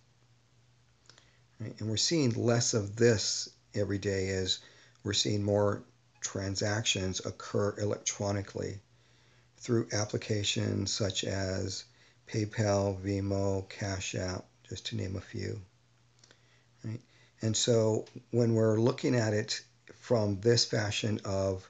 And 1.59 1.89
we're 1.89 1.97
seeing 1.97 2.31
less 2.31 2.73
of 2.73 2.95
this 2.95 3.49
every 3.73 3.97
day 3.97 4.29
as 4.29 4.59
we're 5.03 5.13
seeing 5.13 5.43
more 5.43 5.83
transactions 6.21 7.25
occur 7.25 7.75
electronically 7.79 8.79
through 9.57 9.87
applications 9.93 10.91
such 10.91 11.23
as 11.23 11.85
PayPal, 12.27 12.99
Venmo, 12.99 13.69
Cash 13.69 14.15
App, 14.15 14.45
just 14.69 14.87
to 14.87 14.95
name 14.95 15.15
a 15.15 15.21
few. 15.21 15.61
Right? 16.83 17.01
And 17.41 17.55
so 17.55 18.05
when 18.31 18.53
we're 18.53 18.79
looking 18.79 19.15
at 19.15 19.33
it 19.33 19.61
from 19.99 20.39
this 20.41 20.65
fashion 20.65 21.19
of 21.25 21.69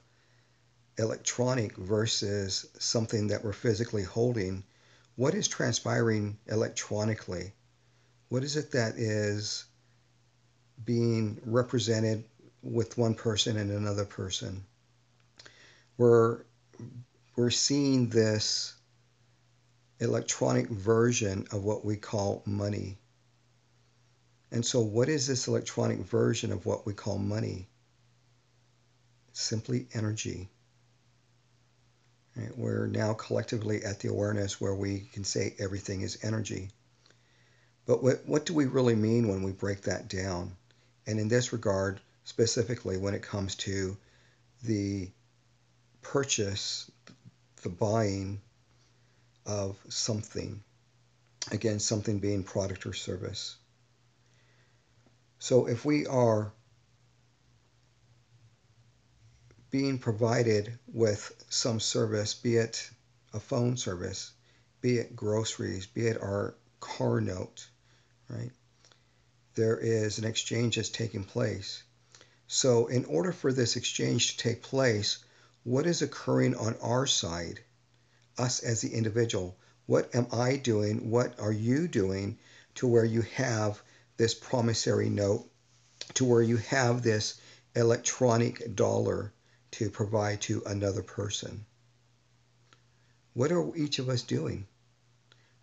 electronic 0.98 1.76
versus 1.76 2.66
something 2.78 3.28
that 3.28 3.44
we're 3.44 3.52
physically 3.52 4.02
holding, 4.02 4.64
what 5.16 5.34
is 5.34 5.48
transpiring 5.48 6.38
electronically? 6.46 7.52
What 8.28 8.42
is 8.42 8.56
it 8.56 8.72
that 8.72 8.94
is 8.96 9.64
being 10.84 11.40
represented 11.44 12.24
with 12.62 12.98
one 12.98 13.14
person 13.14 13.56
and 13.56 13.70
another 13.70 14.04
person? 14.04 14.64
We're, 15.96 16.40
we're 17.36 17.50
seeing 17.50 18.08
this 18.08 18.75
electronic 20.00 20.68
version 20.68 21.46
of 21.52 21.64
what 21.64 21.84
we 21.84 21.96
call 21.96 22.42
money. 22.46 22.98
And 24.50 24.64
so, 24.64 24.80
what 24.80 25.08
is 25.08 25.26
this 25.26 25.48
electronic 25.48 25.98
version 25.98 26.52
of 26.52 26.66
what 26.66 26.86
we 26.86 26.94
call 26.94 27.18
money? 27.18 27.68
Simply 29.32 29.86
energy. 29.92 30.48
Right? 32.36 32.56
We're 32.56 32.86
now 32.86 33.14
collectively 33.14 33.82
at 33.84 34.00
the 34.00 34.08
awareness 34.08 34.60
where 34.60 34.74
we 34.74 35.08
can 35.12 35.24
say 35.24 35.54
everything 35.58 36.02
is 36.02 36.18
energy. 36.22 36.70
But 37.86 38.02
what, 38.02 38.26
what 38.26 38.46
do 38.46 38.54
we 38.54 38.66
really 38.66 38.94
mean 38.94 39.28
when 39.28 39.42
we 39.42 39.52
break 39.52 39.82
that 39.82 40.08
down? 40.08 40.56
And 41.06 41.18
in 41.18 41.28
this 41.28 41.52
regard, 41.52 42.00
specifically 42.24 42.98
when 42.98 43.14
it 43.14 43.22
comes 43.22 43.54
to 43.54 43.96
the 44.64 45.10
purchase 46.02 46.90
the 47.62 47.68
buying 47.68 48.40
of 49.46 49.78
something. 49.88 50.62
Again, 51.50 51.78
something 51.78 52.18
being 52.18 52.42
product 52.42 52.86
or 52.86 52.92
service. 52.92 53.56
So 55.38 55.66
if 55.66 55.84
we 55.84 56.06
are 56.06 56.52
being 59.70 59.98
provided 59.98 60.78
with 60.86 61.32
some 61.48 61.80
service, 61.80 62.34
be 62.34 62.56
it 62.56 62.90
a 63.32 63.40
phone 63.40 63.76
service, 63.76 64.32
be 64.80 64.98
it 64.98 65.14
groceries, 65.14 65.86
be 65.86 66.06
it 66.06 66.20
our 66.20 66.56
car 66.80 67.20
note, 67.20 67.68
right? 68.28 68.50
There 69.54 69.78
is 69.78 70.18
an 70.18 70.24
exchange 70.24 70.76
that's 70.76 70.88
taking 70.88 71.24
place. 71.24 71.82
So, 72.46 72.86
in 72.86 73.04
order 73.06 73.32
for 73.32 73.52
this 73.52 73.76
exchange 73.76 74.36
to 74.36 74.36
take 74.38 74.62
place, 74.62 75.18
what 75.64 75.86
is 75.86 76.02
occurring 76.02 76.54
on 76.54 76.76
our 76.80 77.06
side, 77.06 77.60
us 78.38 78.60
as 78.60 78.80
the 78.80 78.92
individual? 78.92 79.56
What 79.86 80.14
am 80.14 80.26
I 80.32 80.56
doing? 80.56 81.10
What 81.10 81.38
are 81.38 81.52
you 81.52 81.88
doing 81.88 82.38
to 82.76 82.86
where 82.86 83.04
you 83.04 83.22
have 83.22 83.80
this 84.16 84.34
promissory 84.34 85.10
note, 85.10 85.48
to 86.14 86.24
where 86.24 86.42
you 86.42 86.56
have 86.56 87.02
this 87.02 87.40
electronic 87.74 88.74
dollar 88.74 89.32
to 89.72 89.90
provide 89.90 90.40
to 90.42 90.62
another 90.66 91.02
person? 91.02 91.64
What 93.34 93.52
are 93.52 93.76
each 93.76 93.98
of 93.98 94.08
us 94.08 94.22
doing? 94.22 94.66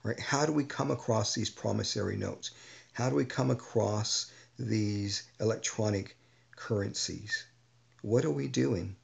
Right? 0.04 0.20
How 0.20 0.46
do 0.46 0.52
we 0.52 0.64
come 0.64 0.92
across 0.92 1.34
these 1.34 1.50
promissory 1.50 2.18
notes? 2.18 2.52
How 2.94 3.10
do 3.10 3.16
we 3.16 3.26
come 3.26 3.50
across 3.50 4.32
these 4.60 5.24
electronic 5.40 6.16
currencies? 6.56 7.46
What 8.02 8.26
are 8.26 8.32
we 8.32 8.48
doing? 8.48 8.96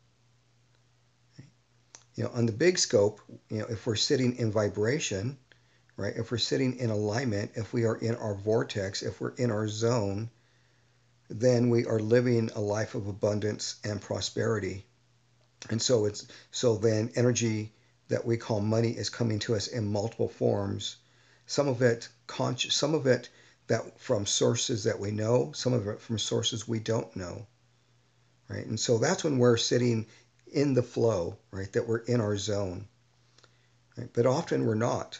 You 2.20 2.26
know, 2.26 2.32
on 2.32 2.46
the 2.46 2.52
big 2.52 2.78
scope, 2.78 3.22
you 3.48 3.60
know, 3.60 3.68
if 3.70 3.88
we're 3.88 3.96
sitting 3.96 4.36
in 4.36 4.52
vibration, 4.52 5.38
right? 5.96 6.14
If 6.18 6.32
we're 6.32 6.38
sitting 6.38 6.76
in 6.76 6.90
alignment, 6.90 7.52
if 7.56 7.72
we 7.72 7.86
are 7.86 7.96
in 7.96 8.14
our 8.18 8.36
vortex, 8.36 9.04
if 9.04 9.22
we're 9.22 9.36
in 9.36 9.52
our 9.52 9.70
zone, 9.70 10.30
then 11.30 11.70
we 11.70 11.86
are 11.86 11.98
living 11.98 12.50
a 12.54 12.60
life 12.60 12.94
of 12.94 13.08
abundance 13.08 13.78
and 13.86 14.02
prosperity. 14.02 14.86
And 15.70 15.82
so 15.82 16.04
it's 16.04 16.28
so 16.52 16.76
then 16.76 17.10
energy 17.16 17.72
that 18.10 18.26
we 18.26 18.36
call 18.36 18.60
money 18.60 18.92
is 18.92 19.10
coming 19.10 19.40
to 19.40 19.56
us 19.56 19.68
in 19.68 19.90
multiple 19.90 20.28
forms. 20.28 20.98
Some 21.46 21.70
of 21.70 21.82
it 21.82 22.10
conscious, 22.28 22.76
some 22.76 22.96
of 22.96 23.08
it 23.08 23.30
that 23.68 23.98
from 23.98 24.26
sources 24.26 24.84
that 24.84 25.00
we 25.00 25.12
know, 25.12 25.54
some 25.54 25.72
of 25.72 25.88
it 25.88 26.02
from 26.02 26.20
sources 26.20 26.68
we 26.68 26.80
don't 26.80 27.16
know. 27.16 27.48
Right? 28.50 28.66
And 28.66 28.78
so 28.78 28.98
that's 28.98 29.24
when 29.24 29.38
we're 29.38 29.56
sitting 29.56 30.08
in 30.51 30.74
the 30.74 30.84
flow, 30.84 31.38
right? 31.51 31.72
That 31.74 31.88
we're 31.88 32.00
in 32.00 32.22
our 32.22 32.38
zone. 32.38 32.88
Right? 33.98 34.10
But 34.13 34.25
often 34.25 34.65
we're 34.65 34.75
not. 34.75 35.20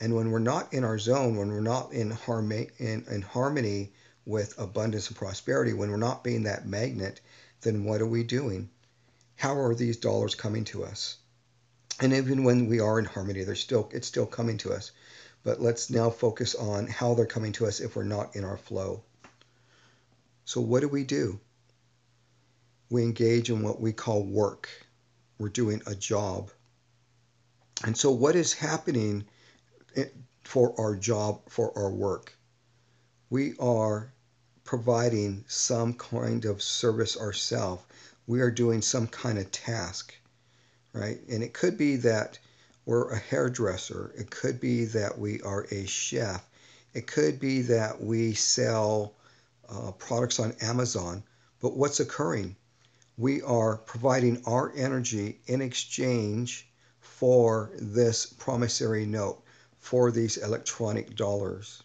And 0.00 0.14
when 0.14 0.30
we're 0.30 0.38
not 0.38 0.72
in 0.72 0.84
our 0.84 0.98
zone, 0.98 1.36
when 1.36 1.48
we're 1.48 1.60
not 1.60 1.92
in 1.92 2.10
harmony 2.10 2.70
in, 2.78 3.04
in 3.10 3.22
harmony 3.22 3.92
with 4.24 4.58
abundance 4.58 5.08
and 5.08 5.16
prosperity, 5.16 5.72
when 5.72 5.90
we're 5.90 5.96
not 5.96 6.22
being 6.22 6.44
that 6.44 6.66
magnet, 6.66 7.20
then 7.62 7.84
what 7.84 8.00
are 8.00 8.06
we 8.06 8.22
doing? 8.22 8.70
How 9.36 9.58
are 9.58 9.74
these 9.74 9.96
dollars 9.96 10.34
coming 10.34 10.64
to 10.66 10.84
us? 10.84 11.16
And 12.00 12.12
even 12.12 12.44
when 12.44 12.68
we 12.68 12.80
are 12.80 12.98
in 12.98 13.04
harmony, 13.04 13.42
they're 13.44 13.56
still 13.56 13.88
it's 13.92 14.06
still 14.06 14.26
coming 14.26 14.58
to 14.58 14.72
us. 14.72 14.92
But 15.42 15.60
let's 15.60 15.90
now 15.90 16.10
focus 16.10 16.54
on 16.54 16.86
how 16.86 17.14
they're 17.14 17.26
coming 17.26 17.52
to 17.52 17.66
us 17.66 17.80
if 17.80 17.96
we're 17.96 18.04
not 18.04 18.36
in 18.36 18.44
our 18.44 18.56
flow. 18.56 19.02
So, 20.44 20.60
what 20.60 20.80
do 20.80 20.88
we 20.88 21.04
do? 21.04 21.40
We 22.90 23.02
engage 23.02 23.50
in 23.50 23.62
what 23.62 23.80
we 23.80 23.92
call 23.92 24.22
work. 24.24 24.68
We're 25.38 25.50
doing 25.50 25.82
a 25.86 25.94
job. 25.94 26.50
And 27.84 27.96
so, 27.96 28.10
what 28.10 28.34
is 28.34 28.52
happening 28.52 29.24
for 30.42 30.74
our 30.80 30.96
job, 30.96 31.42
for 31.48 31.76
our 31.76 31.90
work? 31.90 32.36
We 33.30 33.54
are 33.58 34.12
providing 34.64 35.44
some 35.48 35.94
kind 35.94 36.44
of 36.44 36.62
service 36.62 37.16
ourselves. 37.16 37.82
We 38.26 38.40
are 38.40 38.50
doing 38.50 38.82
some 38.82 39.06
kind 39.06 39.38
of 39.38 39.50
task, 39.50 40.14
right? 40.92 41.20
And 41.28 41.42
it 41.42 41.52
could 41.52 41.78
be 41.78 41.96
that 41.96 42.38
we're 42.84 43.10
a 43.10 43.18
hairdresser. 43.18 44.12
It 44.16 44.30
could 44.30 44.60
be 44.60 44.86
that 44.86 45.18
we 45.18 45.42
are 45.42 45.66
a 45.70 45.86
chef. 45.86 46.48
It 46.94 47.06
could 47.06 47.38
be 47.38 47.62
that 47.62 48.02
we 48.02 48.32
sell 48.32 49.14
uh, 49.68 49.92
products 49.92 50.40
on 50.40 50.52
Amazon. 50.62 51.22
But 51.60 51.76
what's 51.76 52.00
occurring? 52.00 52.56
We 53.18 53.42
are 53.42 53.78
providing 53.78 54.42
our 54.46 54.72
energy 54.76 55.40
in 55.46 55.60
exchange 55.60 56.70
for 57.00 57.72
this 57.74 58.26
promissory 58.26 59.06
note, 59.06 59.42
for 59.80 60.12
these 60.12 60.36
electronic 60.36 61.16
dollars. 61.16 61.82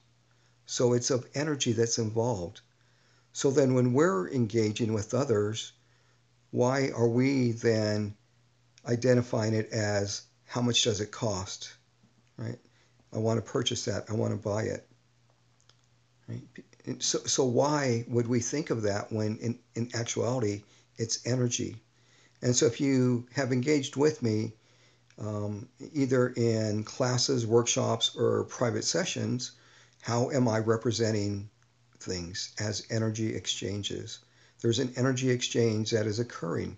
So 0.68 0.94
it's 0.94 1.10
of 1.10 1.28
energy 1.34 1.74
that's 1.74 1.98
involved. 1.98 2.62
So 3.32 3.50
then 3.50 3.74
when 3.74 3.94
we're 3.94 4.30
engaging 4.30 4.94
with 4.94 5.16
others, 5.16 5.74
why 6.52 6.92
are 6.96 7.10
we 7.10 7.54
then 7.54 8.16
identifying 8.86 9.56
it 9.56 9.70
as 9.72 10.22
how 10.46 10.62
much 10.62 10.84
does 10.84 11.02
it 11.02 11.12
cost? 11.12 11.74
Right? 12.38 12.60
I 13.12 13.18
want 13.18 13.44
to 13.44 13.52
purchase 13.52 13.86
that. 13.86 14.06
I 14.08 14.14
want 14.14 14.34
to 14.34 14.50
buy 14.50 14.64
it. 14.64 14.88
Right? 16.28 16.44
So, 17.00 17.18
so 17.26 17.44
why 17.44 18.06
would 18.08 18.28
we 18.28 18.40
think 18.40 18.70
of 18.70 18.84
that 18.84 19.12
when 19.12 19.38
in, 19.38 19.60
in 19.74 19.90
actuality 19.96 20.62
it's 20.98 21.20
energy? 21.26 21.82
And 22.42 22.56
so 22.56 22.66
if 22.66 22.82
you 22.82 23.28
have 23.34 23.52
engaged 23.52 23.96
with 23.96 24.22
me, 24.22 24.54
um, 25.20 25.70
either 25.94 26.28
in 26.30 26.84
classes, 26.84 27.46
workshops, 27.46 28.16
or 28.16 28.44
private 28.46 28.84
sessions, 28.84 29.52
how 30.02 30.32
am 30.32 30.48
I 30.48 30.60
representing 30.60 31.50
things 32.00 32.52
as 32.60 32.86
energy 32.90 33.36
exchanges? 33.36 34.20
There's 34.62 34.80
an 34.80 34.94
energy 34.96 35.30
exchange 35.30 35.92
that 35.92 36.08
is 36.08 36.20
occurring. 36.20 36.78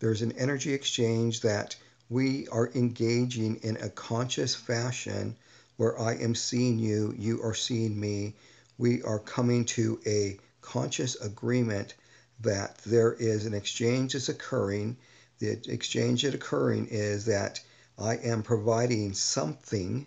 There's 0.00 0.22
an 0.22 0.32
energy 0.32 0.74
exchange 0.74 1.40
that 1.40 1.76
we 2.10 2.48
are 2.48 2.70
engaging 2.74 3.56
in 3.56 3.76
a 3.76 3.90
conscious 3.90 4.54
fashion 4.54 5.36
where 5.76 5.98
I 5.98 6.14
am 6.14 6.34
seeing 6.34 6.78
you, 6.78 7.14
you 7.16 7.42
are 7.42 7.54
seeing 7.54 7.98
me. 7.98 8.34
We 8.78 9.02
are 9.02 9.18
coming 9.18 9.64
to 9.66 10.00
a 10.06 10.38
conscious 10.60 11.16
agreement 11.16 11.94
that 12.40 12.78
there 12.78 13.12
is 13.12 13.46
an 13.46 13.54
exchange 13.54 14.12
that's 14.12 14.28
occurring. 14.28 14.96
The 15.38 15.60
exchange 15.68 16.22
that's 16.22 16.34
occurring 16.34 16.88
is 16.90 17.26
that 17.26 17.60
I 17.98 18.16
am 18.16 18.42
providing 18.42 19.12
something, 19.14 20.06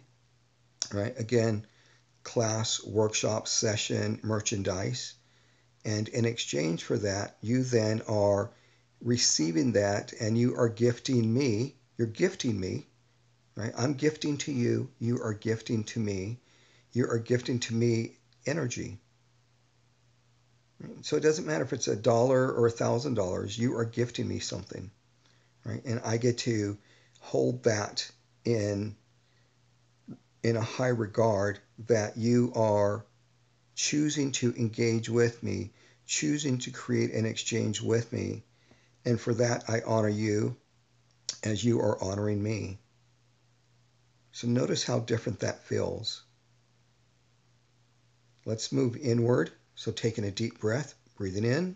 right? 0.93 1.17
Again, 1.19 1.65
class, 2.23 2.83
workshop, 2.83 3.47
session, 3.47 4.19
merchandise. 4.23 5.13
And 5.83 6.07
in 6.09 6.25
exchange 6.25 6.83
for 6.83 6.97
that, 6.99 7.37
you 7.41 7.63
then 7.63 8.01
are 8.03 8.51
receiving 9.01 9.71
that 9.73 10.13
and 10.13 10.37
you 10.37 10.55
are 10.55 10.69
gifting 10.69 11.33
me 11.33 11.75
you're 12.01 12.07
gifting 12.07 12.59
me, 12.59 12.87
right? 13.55 13.73
I'm 13.77 13.93
gifting 13.93 14.39
to 14.39 14.51
you. 14.51 14.89
You 14.97 15.21
are 15.21 15.35
gifting 15.35 15.83
to 15.83 15.99
me. 15.99 16.39
You 16.93 17.07
are 17.07 17.19
gifting 17.19 17.59
to 17.59 17.75
me 17.75 18.17
energy. 18.47 18.99
So 21.01 21.17
it 21.17 21.23
doesn't 21.23 21.47
matter 21.47 21.63
if 21.63 21.73
it's 21.73 21.87
a 21.87 21.95
dollar 21.95 22.51
or 22.51 22.67
a 22.67 22.71
thousand 22.71 23.15
dollars. 23.15 23.57
You 23.57 23.77
are 23.77 23.85
gifting 23.85 24.27
me 24.27 24.39
something, 24.39 24.91
right? 25.65 25.83
And 25.85 26.01
I 26.03 26.17
get 26.17 26.39
to 26.39 26.77
hold 27.19 27.63
that 27.63 28.09
in 28.45 28.95
in 30.43 30.55
a 30.55 30.61
high 30.61 30.87
regard 30.87 31.59
that 31.87 32.17
you 32.17 32.51
are 32.55 33.05
choosing 33.75 34.31
to 34.31 34.53
engage 34.55 35.09
with 35.09 35.43
me, 35.43 35.71
choosing 36.05 36.57
to 36.59 36.71
create 36.71 37.13
an 37.13 37.25
exchange 37.25 37.81
with 37.81 38.11
me. 38.11 38.43
And 39.05 39.19
for 39.19 39.33
that, 39.35 39.65
I 39.67 39.81
honor 39.85 40.09
you 40.09 40.55
as 41.43 41.63
you 41.63 41.79
are 41.79 42.01
honoring 42.03 42.41
me. 42.41 42.79
So 44.31 44.47
notice 44.47 44.83
how 44.83 44.99
different 44.99 45.39
that 45.39 45.63
feels. 45.65 46.23
Let's 48.45 48.71
move 48.71 48.97
inward. 48.97 49.51
So 49.75 49.91
taking 49.91 50.23
a 50.23 50.31
deep 50.31 50.59
breath, 50.59 50.93
breathing 51.17 51.45
in, 51.45 51.75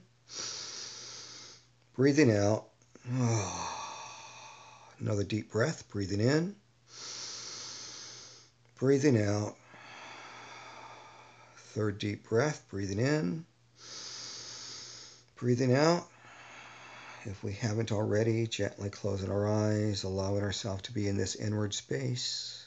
breathing 1.95 2.31
out. 2.31 2.65
Another 4.99 5.23
deep 5.23 5.51
breath, 5.51 5.87
breathing 5.89 6.21
in, 6.21 6.55
breathing 8.79 9.21
out. 9.21 9.55
Third 11.57 11.99
deep 11.99 12.29
breath, 12.29 12.63
breathing 12.69 12.99
in, 12.99 13.45
breathing 15.35 15.73
out. 15.73 16.07
If 17.25 17.43
we 17.43 17.53
haven't 17.53 17.91
already, 17.91 18.47
gently 18.47 18.89
closing 18.89 19.31
our 19.31 19.47
eyes, 19.47 20.03
allowing 20.03 20.43
ourselves 20.43 20.83
to 20.83 20.91
be 20.91 21.07
in 21.07 21.17
this 21.17 21.35
inward 21.35 21.73
space, 21.73 22.65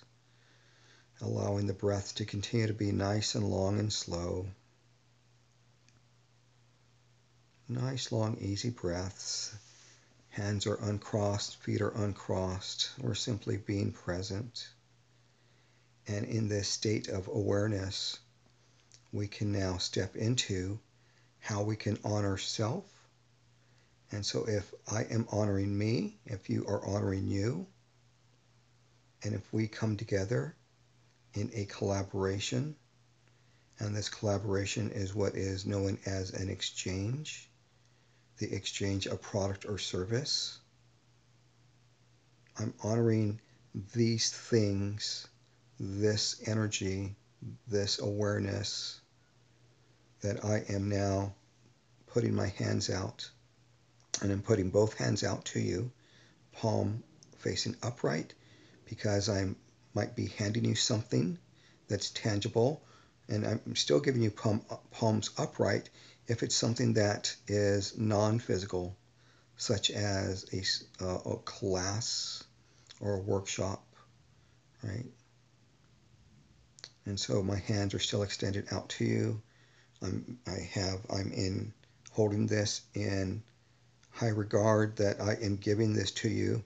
allowing 1.21 1.67
the 1.67 1.75
breath 1.75 2.17
to 2.17 2.25
continue 2.25 2.67
to 2.67 2.75
be 2.75 2.93
nice 2.93 3.35
and 3.35 3.49
long 3.49 3.79
and 3.79 3.93
slow. 3.93 4.47
Nice, 7.71 8.11
long, 8.13 8.39
easy 8.39 8.71
breaths, 8.71 9.55
Hands 10.39 10.67
are 10.69 10.77
uncrossed, 10.77 11.57
feet 11.57 11.81
are 11.81 11.91
uncrossed. 11.91 12.91
We're 13.01 13.15
simply 13.15 13.57
being 13.57 13.91
present. 13.91 14.69
And 16.07 16.25
in 16.25 16.49
this 16.49 16.69
state 16.69 17.09
of 17.09 17.27
awareness, 17.27 18.21
we 19.13 19.27
can 19.27 19.51
now 19.51 19.79
step 19.79 20.15
into 20.15 20.79
how 21.41 21.63
we 21.63 21.75
can 21.77 21.99
honor 22.05 22.39
self. 22.39 22.85
And 24.13 24.25
so 24.25 24.45
if 24.45 24.73
I 24.87 25.03
am 25.03 25.27
honoring 25.33 25.77
me, 25.77 26.19
if 26.25 26.49
you 26.49 26.65
are 26.69 26.87
honoring 26.87 27.27
you, 27.27 27.67
and 29.25 29.35
if 29.35 29.53
we 29.53 29.67
come 29.67 29.97
together 29.97 30.55
in 31.35 31.51
a 31.53 31.65
collaboration, 31.65 32.77
and 33.81 33.95
this 33.95 34.09
collaboration 34.09 34.91
is 34.93 35.15
what 35.15 35.35
is 35.35 35.67
known 35.67 35.99
as 36.07 36.31
an 36.31 36.49
exchange, 36.49 37.51
the 38.39 38.53
exchange 38.53 39.07
of 39.07 39.21
product 39.21 39.67
or 39.69 39.79
service. 39.79 40.59
I'm 42.59 42.75
honoring 42.83 43.41
these 43.95 44.31
things, 44.31 45.27
this 45.79 46.41
energy, 46.47 47.15
this 47.69 48.01
awareness 48.01 49.01
that 50.21 50.45
I 50.45 50.65
am 50.69 50.89
now 50.89 51.35
putting 52.07 52.35
my 52.35 52.49
hands 52.49 52.91
out. 52.91 53.29
And 54.21 54.33
I'm 54.33 54.43
putting 54.43 54.71
both 54.71 54.95
hands 54.95 55.23
out 55.23 55.45
to 55.47 55.61
you, 55.61 55.93
palm 56.53 57.05
facing 57.39 57.77
upright, 57.83 58.35
because 58.85 59.29
I 59.29 59.55
might 59.95 60.17
be 60.17 60.27
handing 60.27 60.65
you 60.65 60.75
something 60.75 61.39
that's 61.87 62.11
tangible. 62.11 62.83
And 63.29 63.47
I'm 63.47 63.77
still 63.77 64.01
giving 64.01 64.23
you 64.23 64.31
palm, 64.31 64.63
palms 64.91 65.31
upright 65.39 65.91
if 66.29 66.43
it's 66.43 66.55
something 66.55 66.93
that 66.93 67.35
is 67.47 67.97
non-physical, 67.99 68.95
such 69.57 69.91
as 69.91 70.45
a, 70.53 71.05
uh, 71.05 71.19
a 71.33 71.37
class 71.39 72.45
or 73.01 73.15
a 73.15 73.21
workshop, 73.21 73.83
right? 74.83 75.07
And 77.07 77.19
so 77.19 77.43
my 77.43 77.57
hands 77.57 77.95
are 77.95 77.99
still 77.99 78.23
extended 78.23 78.67
out 78.71 78.91
to 78.91 79.05
you. 79.05 79.41
I'm, 80.03 80.39
I 80.47 80.61
have, 80.73 81.01
I'm 81.11 81.33
in 81.33 81.73
holding 82.13 82.47
this 82.47 82.83
in 82.95 83.43
high 84.11 84.29
regard 84.29 84.97
that 84.97 85.21
I 85.21 85.35
am 85.43 85.57
giving 85.57 85.95
this 85.95 86.11
to 86.13 86.29
you 86.29 86.63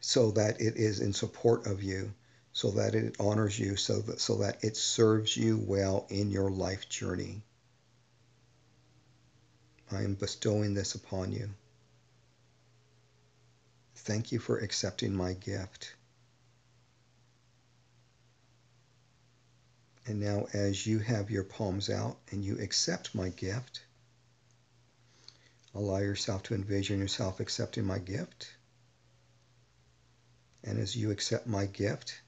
so 0.00 0.30
that 0.30 0.60
it 0.60 0.76
is 0.76 1.00
in 1.00 1.12
support 1.12 1.66
of 1.66 1.82
you, 1.82 2.14
so 2.52 2.70
that 2.70 2.94
it 2.94 3.16
honors 3.20 3.58
you, 3.58 3.76
so 3.76 4.00
that, 4.00 4.20
so 4.20 4.36
that 4.36 4.64
it 4.64 4.76
serves 4.76 5.36
you 5.36 5.58
well 5.58 6.06
in 6.08 6.30
your 6.30 6.50
life 6.50 6.88
journey. 6.88 7.42
I 9.90 10.02
am 10.02 10.14
bestowing 10.14 10.74
this 10.74 10.94
upon 10.94 11.32
you. 11.32 11.50
Thank 13.94 14.32
you 14.32 14.38
for 14.38 14.58
accepting 14.58 15.14
my 15.14 15.32
gift. 15.32 15.94
And 20.06 20.20
now, 20.20 20.46
as 20.52 20.86
you 20.86 20.98
have 21.00 21.30
your 21.30 21.44
palms 21.44 21.90
out 21.90 22.18
and 22.30 22.42
you 22.44 22.58
accept 22.58 23.14
my 23.14 23.28
gift, 23.30 23.82
allow 25.74 25.98
yourself 25.98 26.42
to 26.44 26.54
envision 26.54 26.98
yourself 26.98 27.40
accepting 27.40 27.84
my 27.84 27.98
gift. 27.98 28.50
And 30.64 30.78
as 30.78 30.96
you 30.96 31.10
accept 31.10 31.46
my 31.46 31.66
gift, 31.66 32.20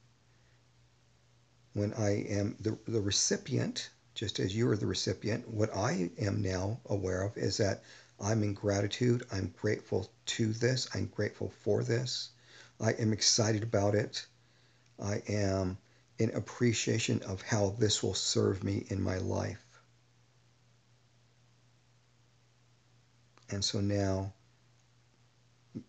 when 1.73 1.95
I 1.95 2.25
am 2.25 2.57
the, 2.61 2.79
the 2.87 3.01
recipient 3.01 3.91
just 4.15 4.41
as 4.41 4.55
you 4.55 4.69
are 4.69 4.77
the 4.77 4.87
recipient, 4.87 5.49
what 5.49 5.75
I 5.75 6.11
am 6.19 6.43
now 6.43 6.81
aware 6.87 7.23
of 7.23 7.37
is 7.37 7.57
that 7.59 7.83
I'm 8.21 8.43
in 8.43 8.55
gratitude. 8.55 9.25
I'm 9.33 9.55
grateful 9.57 10.11
to 10.27 10.53
this. 10.53 10.89
I'm 10.95 11.07
grateful 11.07 11.53
for 11.63 11.83
this. 11.83 12.31
I 12.81 12.93
am 12.93 13.13
excited 13.13 13.63
about 13.63 13.95
it. 13.95 14.27
I 15.03 15.23
am 15.29 15.79
in 16.19 16.31
appreciation 16.31 17.23
of 17.23 17.41
how 17.41 17.71
this 17.79 18.03
will 18.03 18.15
serve 18.15 18.63
me 18.63 18.85
in 18.89 19.03
my 19.03 19.19
life. 19.19 19.65
And 23.51 23.65
so 23.65 23.81
now 23.81 24.33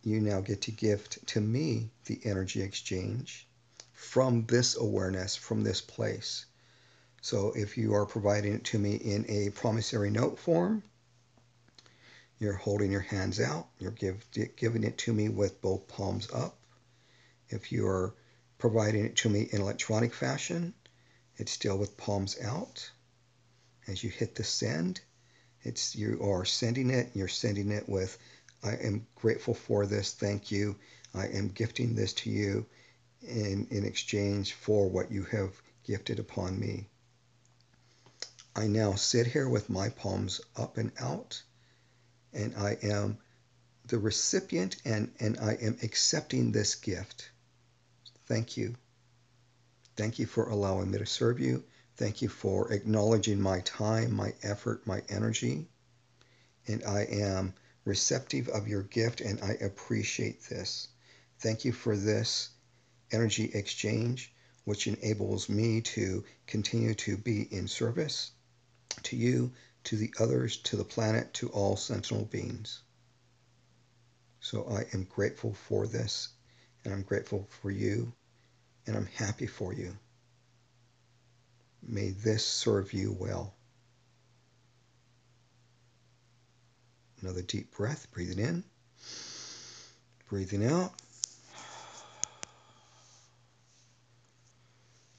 you 0.03 0.21
now 0.21 0.41
get 0.41 0.61
to 0.63 0.71
gift 0.71 1.27
to 1.27 1.41
me 1.41 1.91
the 2.05 2.19
energy 2.23 2.61
exchange 2.61 3.47
from 3.93 4.45
this 4.45 4.77
awareness, 4.77 5.35
from 5.35 5.63
this 5.63 5.81
place. 5.81 6.45
So 7.21 7.53
if 7.55 7.77
you 7.77 7.93
are 7.93 8.05
providing 8.05 8.53
it 8.53 8.63
to 8.65 8.79
me 8.79 8.95
in 8.95 9.25
a 9.29 9.51
promissory 9.51 10.09
note 10.09 10.39
form, 10.39 10.83
you're 12.39 12.53
holding 12.53 12.91
your 12.91 13.01
hands 13.01 13.39
out, 13.39 13.67
you're 13.79 13.91
give, 13.91 14.25
giving 14.55 14.83
it 14.83 14.97
to 14.99 15.13
me 15.13 15.29
with 15.29 15.61
both 15.61 15.87
palms 15.87 16.27
up. 16.33 16.57
If 17.49 17.71
you 17.71 17.87
are 17.87 18.15
providing 18.57 19.05
it 19.05 19.15
to 19.17 19.29
me 19.29 19.47
in 19.51 19.61
electronic 19.61 20.13
fashion, 20.13 20.73
it's 21.37 21.51
still 21.51 21.77
with 21.77 21.97
palms 21.97 22.39
out. 22.41 22.89
As 23.87 24.03
you 24.03 24.09
hit 24.09 24.35
the 24.35 24.43
send, 24.43 25.01
it's 25.61 25.95
you 25.95 26.19
are 26.23 26.45
sending 26.45 26.89
it, 26.89 27.11
you're 27.13 27.27
sending 27.27 27.71
it 27.71 27.87
with 27.87 28.17
I 28.63 28.75
am 28.75 29.07
grateful 29.15 29.55
for 29.55 29.87
this, 29.87 30.13
thank 30.13 30.51
you. 30.51 30.75
I 31.15 31.27
am 31.27 31.49
gifting 31.49 31.95
this 31.95 32.13
to 32.13 32.29
you 32.29 32.67
in, 33.21 33.67
in 33.71 33.85
exchange 33.85 34.53
for 34.53 34.87
what 34.87 35.11
you 35.11 35.23
have 35.25 35.59
gifted 35.83 36.19
upon 36.19 36.59
me. 36.59 36.87
I 38.53 38.67
now 38.67 38.95
sit 38.95 39.27
here 39.27 39.47
with 39.47 39.69
my 39.69 39.87
palms 39.89 40.41
up 40.57 40.77
and 40.77 40.91
out, 40.99 41.41
and 42.33 42.53
I 42.55 42.77
am 42.83 43.17
the 43.87 43.97
recipient 43.97 44.75
and, 44.83 45.09
and 45.21 45.39
I 45.39 45.53
am 45.53 45.77
accepting 45.81 46.51
this 46.51 46.75
gift. 46.75 47.31
Thank 48.27 48.57
you. 48.57 48.75
Thank 49.95 50.19
you 50.19 50.25
for 50.25 50.49
allowing 50.49 50.91
me 50.91 50.97
to 50.97 51.05
serve 51.05 51.39
you. 51.39 51.63
Thank 51.95 52.21
you 52.21 52.27
for 52.27 52.73
acknowledging 52.73 53.39
my 53.39 53.61
time, 53.61 54.13
my 54.13 54.33
effort, 54.43 54.85
my 54.85 55.01
energy. 55.07 55.69
And 56.67 56.83
I 56.83 57.03
am 57.03 57.53
receptive 57.85 58.49
of 58.49 58.67
your 58.67 58.83
gift 58.83 59.21
and 59.21 59.41
I 59.41 59.53
appreciate 59.53 60.43
this. 60.43 60.89
Thank 61.39 61.63
you 61.63 61.71
for 61.71 61.95
this 61.95 62.49
energy 63.13 63.45
exchange, 63.53 64.33
which 64.65 64.87
enables 64.87 65.47
me 65.47 65.79
to 65.81 66.25
continue 66.47 66.93
to 66.95 67.15
be 67.15 67.43
in 67.43 67.69
service 67.69 68.31
to 69.03 69.15
you, 69.15 69.51
to 69.85 69.95
the 69.95 70.13
others, 70.19 70.57
to 70.57 70.75
the 70.75 70.83
planet, 70.83 71.33
to 71.35 71.49
all 71.49 71.75
sentinel 71.75 72.25
beings. 72.25 72.81
So 74.39 74.67
I 74.69 74.85
am 74.95 75.03
grateful 75.03 75.53
for 75.53 75.87
this, 75.87 76.29
and 76.83 76.93
I'm 76.93 77.03
grateful 77.03 77.47
for 77.61 77.69
you, 77.71 78.13
and 78.87 78.95
I'm 78.95 79.05
happy 79.05 79.47
for 79.47 79.73
you. 79.73 79.95
May 81.83 82.11
this 82.11 82.45
serve 82.45 82.93
you 82.93 83.15
well. 83.17 83.53
Another 87.21 87.41
deep 87.43 87.75
breath, 87.75 88.07
breathing 88.11 88.39
in, 88.39 88.63
breathing 90.27 90.65
out. 90.65 90.91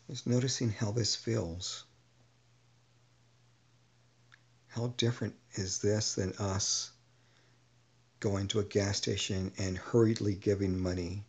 Just 0.09 0.27
noticing 0.27 0.71
how 0.71 0.91
this 0.91 1.15
feels. 1.15 1.85
How 4.73 4.87
different 4.97 5.35
is 5.53 5.81
this 5.81 6.15
than 6.15 6.33
us 6.39 6.93
going 8.21 8.49
to 8.49 8.59
a 8.59 8.65
gas 8.65 8.97
station 8.97 9.53
and 9.59 9.77
hurriedly 9.77 10.35
giving 10.35 10.79
money, 10.79 11.25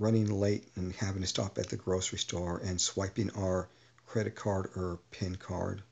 running 0.00 0.28
late 0.40 0.66
and 0.74 0.92
having 0.94 1.22
to 1.22 1.28
stop 1.28 1.56
at 1.56 1.68
the 1.68 1.76
grocery 1.76 2.18
store 2.18 2.58
and 2.58 2.80
swiping 2.80 3.30
our 3.30 3.68
credit 4.06 4.34
card 4.34 4.70
or 4.74 4.98
PIN 5.12 5.36
card, 5.36 5.84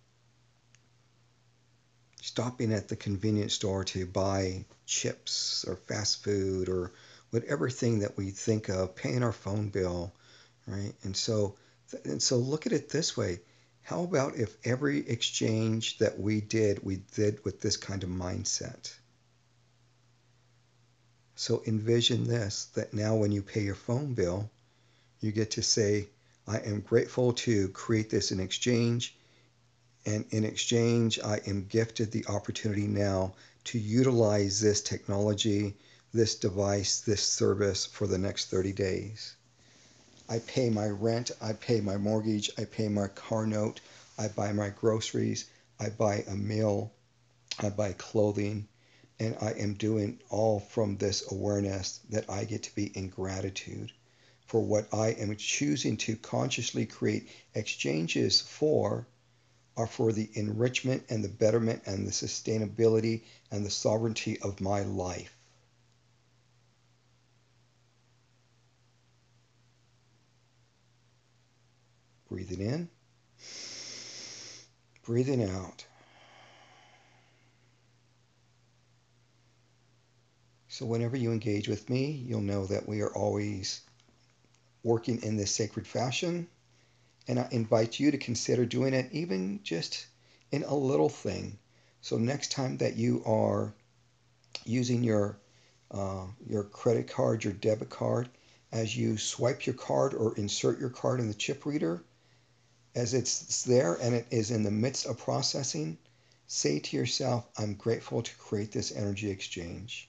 stopping 2.20 2.73
at 2.73 2.88
the 2.88 2.97
convenience 2.97 3.55
store 3.55 3.85
to 3.85 4.05
buy 4.05 4.64
chips 4.87 5.64
or 5.68 5.77
fast 5.77 6.25
food 6.25 6.68
or 6.68 6.90
whatever 7.31 7.70
thing 7.70 8.01
that 8.01 8.16
we 8.16 8.31
think 8.31 8.68
of, 8.68 8.97
paying 8.97 9.23
our 9.23 9.33
phone 9.33 9.68
bill, 9.68 10.12
right? 10.66 10.94
And 11.05 11.16
so, 11.16 11.55
and 12.03 12.20
so 12.20 12.38
look 12.38 12.66
at 12.66 12.73
it 12.73 12.88
this 12.88 13.16
way 13.16 13.38
how 13.85 14.03
about 14.03 14.37
if 14.37 14.57
every 14.64 15.07
exchange 15.07 15.99
that 15.99 16.18
we 16.18 16.40
did, 16.40 16.83
we 16.83 16.97
did 17.14 17.44
with 17.44 17.61
this 17.61 17.77
kind 17.77 18.03
of 18.03 18.09
mindset? 18.09 18.90
So 21.37 21.62
envision 21.66 22.25
this 22.25 22.64
that 22.77 22.94
now 22.94 23.16
when 23.16 23.31
you 23.31 23.42
pay 23.42 23.61
your 23.61 23.75
phone 23.75 24.14
bill, 24.14 24.51
you 25.20 25.33
get 25.33 25.53
to 25.53 25.62
say, 25.62 26.09
I 26.47 26.61
am 26.61 26.81
grateful 26.81 27.35
to 27.44 27.68
create 27.68 28.09
this 28.09 28.33
in 28.33 28.40
exchange. 28.40 29.14
And 30.07 30.25
in 30.31 30.44
exchange, 30.44 31.20
I 31.20 31.42
am 31.47 31.66
gifted 31.66 32.11
the 32.11 32.25
opportunity 32.27 32.87
now 32.87 33.35
to 33.64 33.79
utilize 33.79 34.62
this 34.62 34.81
technology, 34.81 35.77
this 36.14 36.37
device, 36.37 37.01
this 37.01 37.23
service 37.23 37.85
for 37.85 38.07
the 38.07 38.18
next 38.18 38.49
30 38.49 38.73
days. 38.73 39.37
I 40.29 40.39
pay 40.39 40.71
my 40.71 40.87
rent, 40.87 41.31
I 41.41 41.53
pay 41.53 41.81
my 41.81 41.97
mortgage, 41.97 42.51
I 42.57 42.65
pay 42.65 42.89
my 42.89 43.09
car 43.09 43.47
note, 43.47 43.81
I 44.17 44.29
buy 44.29 44.53
my 44.53 44.71
groceries, 44.71 45.45
I 45.79 45.91
buy 45.91 46.25
a 46.27 46.35
meal, 46.35 46.93
I 47.59 47.71
buy 47.71 47.93
clothing, 47.93 48.69
And 49.21 49.37
I 49.41 49.53
am 49.53 49.75
doing 49.75 50.21
all 50.31 50.61
from 50.61 50.97
this 50.97 51.31
awareness 51.31 52.01
that 52.11 52.29
I 52.29 52.45
get 52.45 52.65
to 52.65 52.75
be 52.75 52.87
in 52.87 53.09
gratitude 53.09 53.93
for 54.47 54.61
what 54.61 54.93
I 54.93 55.09
am 55.09 55.35
choosing 55.37 55.97
to 55.99 56.17
consciously 56.17 56.87
create 56.87 57.29
exchanges 57.55 58.41
for 58.41 59.07
are 59.77 59.87
for 59.87 60.13
the 60.13 60.31
enrichment 60.35 61.05
and 61.09 61.25
the 61.25 61.29
betterment 61.29 61.83
and 61.87 62.07
the 62.07 62.13
sustainability 62.13 63.23
and 63.51 63.65
the 63.65 63.71
sovereignty 63.71 64.39
of 64.41 64.61
my 64.61 64.83
life. 64.83 65.34
Breathing 72.35 72.62
in, 72.62 72.88
breathing 75.05 75.49
out. 75.49 75.87
So, 80.66 80.85
whenever 80.85 81.16
you 81.16 81.31
engage 81.31 81.68
with 81.68 81.88
me, 81.88 82.11
you'll 82.11 82.40
know 82.40 82.66
that 82.66 82.88
we 82.88 83.03
are 83.03 83.14
always 83.14 83.83
working 84.83 85.23
in 85.23 85.37
this 85.37 85.53
sacred 85.53 85.87
fashion. 85.87 86.49
And 87.29 87.38
I 87.38 87.47
invite 87.53 88.01
you 88.01 88.11
to 88.11 88.18
consider 88.18 88.66
doing 88.66 88.94
it 88.94 89.12
even 89.12 89.61
just 89.62 90.05
in 90.51 90.64
a 90.64 90.75
little 90.75 91.09
thing. 91.09 91.57
So, 92.01 92.18
next 92.18 92.51
time 92.51 92.79
that 92.79 92.97
you 92.97 93.23
are 93.25 93.73
using 94.64 95.05
your 95.05 95.38
uh, 95.92 96.27
your 96.49 96.64
credit 96.64 97.07
card, 97.07 97.44
your 97.44 97.53
debit 97.53 97.90
card, 97.90 98.29
as 98.73 98.97
you 98.97 99.18
swipe 99.18 99.66
your 99.66 99.77
card 99.77 100.14
or 100.14 100.37
insert 100.37 100.81
your 100.81 100.90
card 100.90 101.20
in 101.20 101.29
the 101.29 101.35
chip 101.35 101.64
reader, 101.64 102.03
as 102.95 103.13
it's 103.13 103.65
there 103.65 103.95
and 103.95 104.15
it 104.15 104.27
is 104.31 104.51
in 104.51 104.63
the 104.63 104.71
midst 104.71 105.07
of 105.07 105.19
processing, 105.19 105.99
say 106.47 106.79
to 106.79 106.97
yourself, 106.97 107.45
I'm 107.59 107.75
grateful 107.75 108.23
to 108.23 108.37
create 108.37 108.71
this 108.71 108.95
energy 108.95 109.31
exchange. 109.31 110.09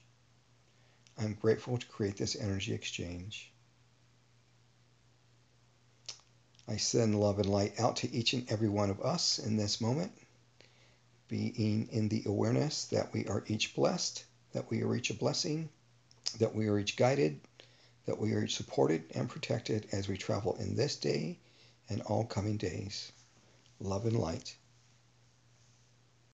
I'm 1.18 1.34
grateful 1.34 1.78
to 1.78 1.86
create 1.86 2.16
this 2.16 2.36
energy 2.36 2.74
exchange. 2.74 3.50
I 6.68 6.76
send 6.76 7.18
love 7.18 7.38
and 7.38 7.48
light 7.48 7.78
out 7.80 7.96
to 7.96 8.12
each 8.12 8.32
and 8.32 8.50
every 8.50 8.68
one 8.68 8.90
of 8.90 9.00
us 9.00 9.38
in 9.38 9.56
this 9.56 9.80
moment, 9.80 10.12
being 11.28 11.88
in 11.90 12.08
the 12.08 12.22
awareness 12.26 12.86
that 12.86 13.12
we 13.12 13.26
are 13.26 13.44
each 13.46 13.74
blessed, 13.74 14.24
that 14.52 14.70
we 14.70 14.82
are 14.82 14.94
each 14.94 15.10
a 15.10 15.14
blessing, 15.14 15.68
that 16.38 16.54
we 16.54 16.68
are 16.68 16.78
each 16.78 16.96
guided, 16.96 17.40
that 18.06 18.18
we 18.18 18.32
are 18.32 18.44
each 18.44 18.56
supported 18.56 19.04
and 19.14 19.28
protected 19.28 19.86
as 19.92 20.08
we 20.08 20.16
travel 20.16 20.56
in 20.56 20.76
this 20.76 20.96
day 20.96 21.38
and 21.88 22.02
all 22.02 22.24
coming 22.24 22.56
days. 22.56 23.12
Love 23.80 24.06
and 24.06 24.18
light. 24.18 24.56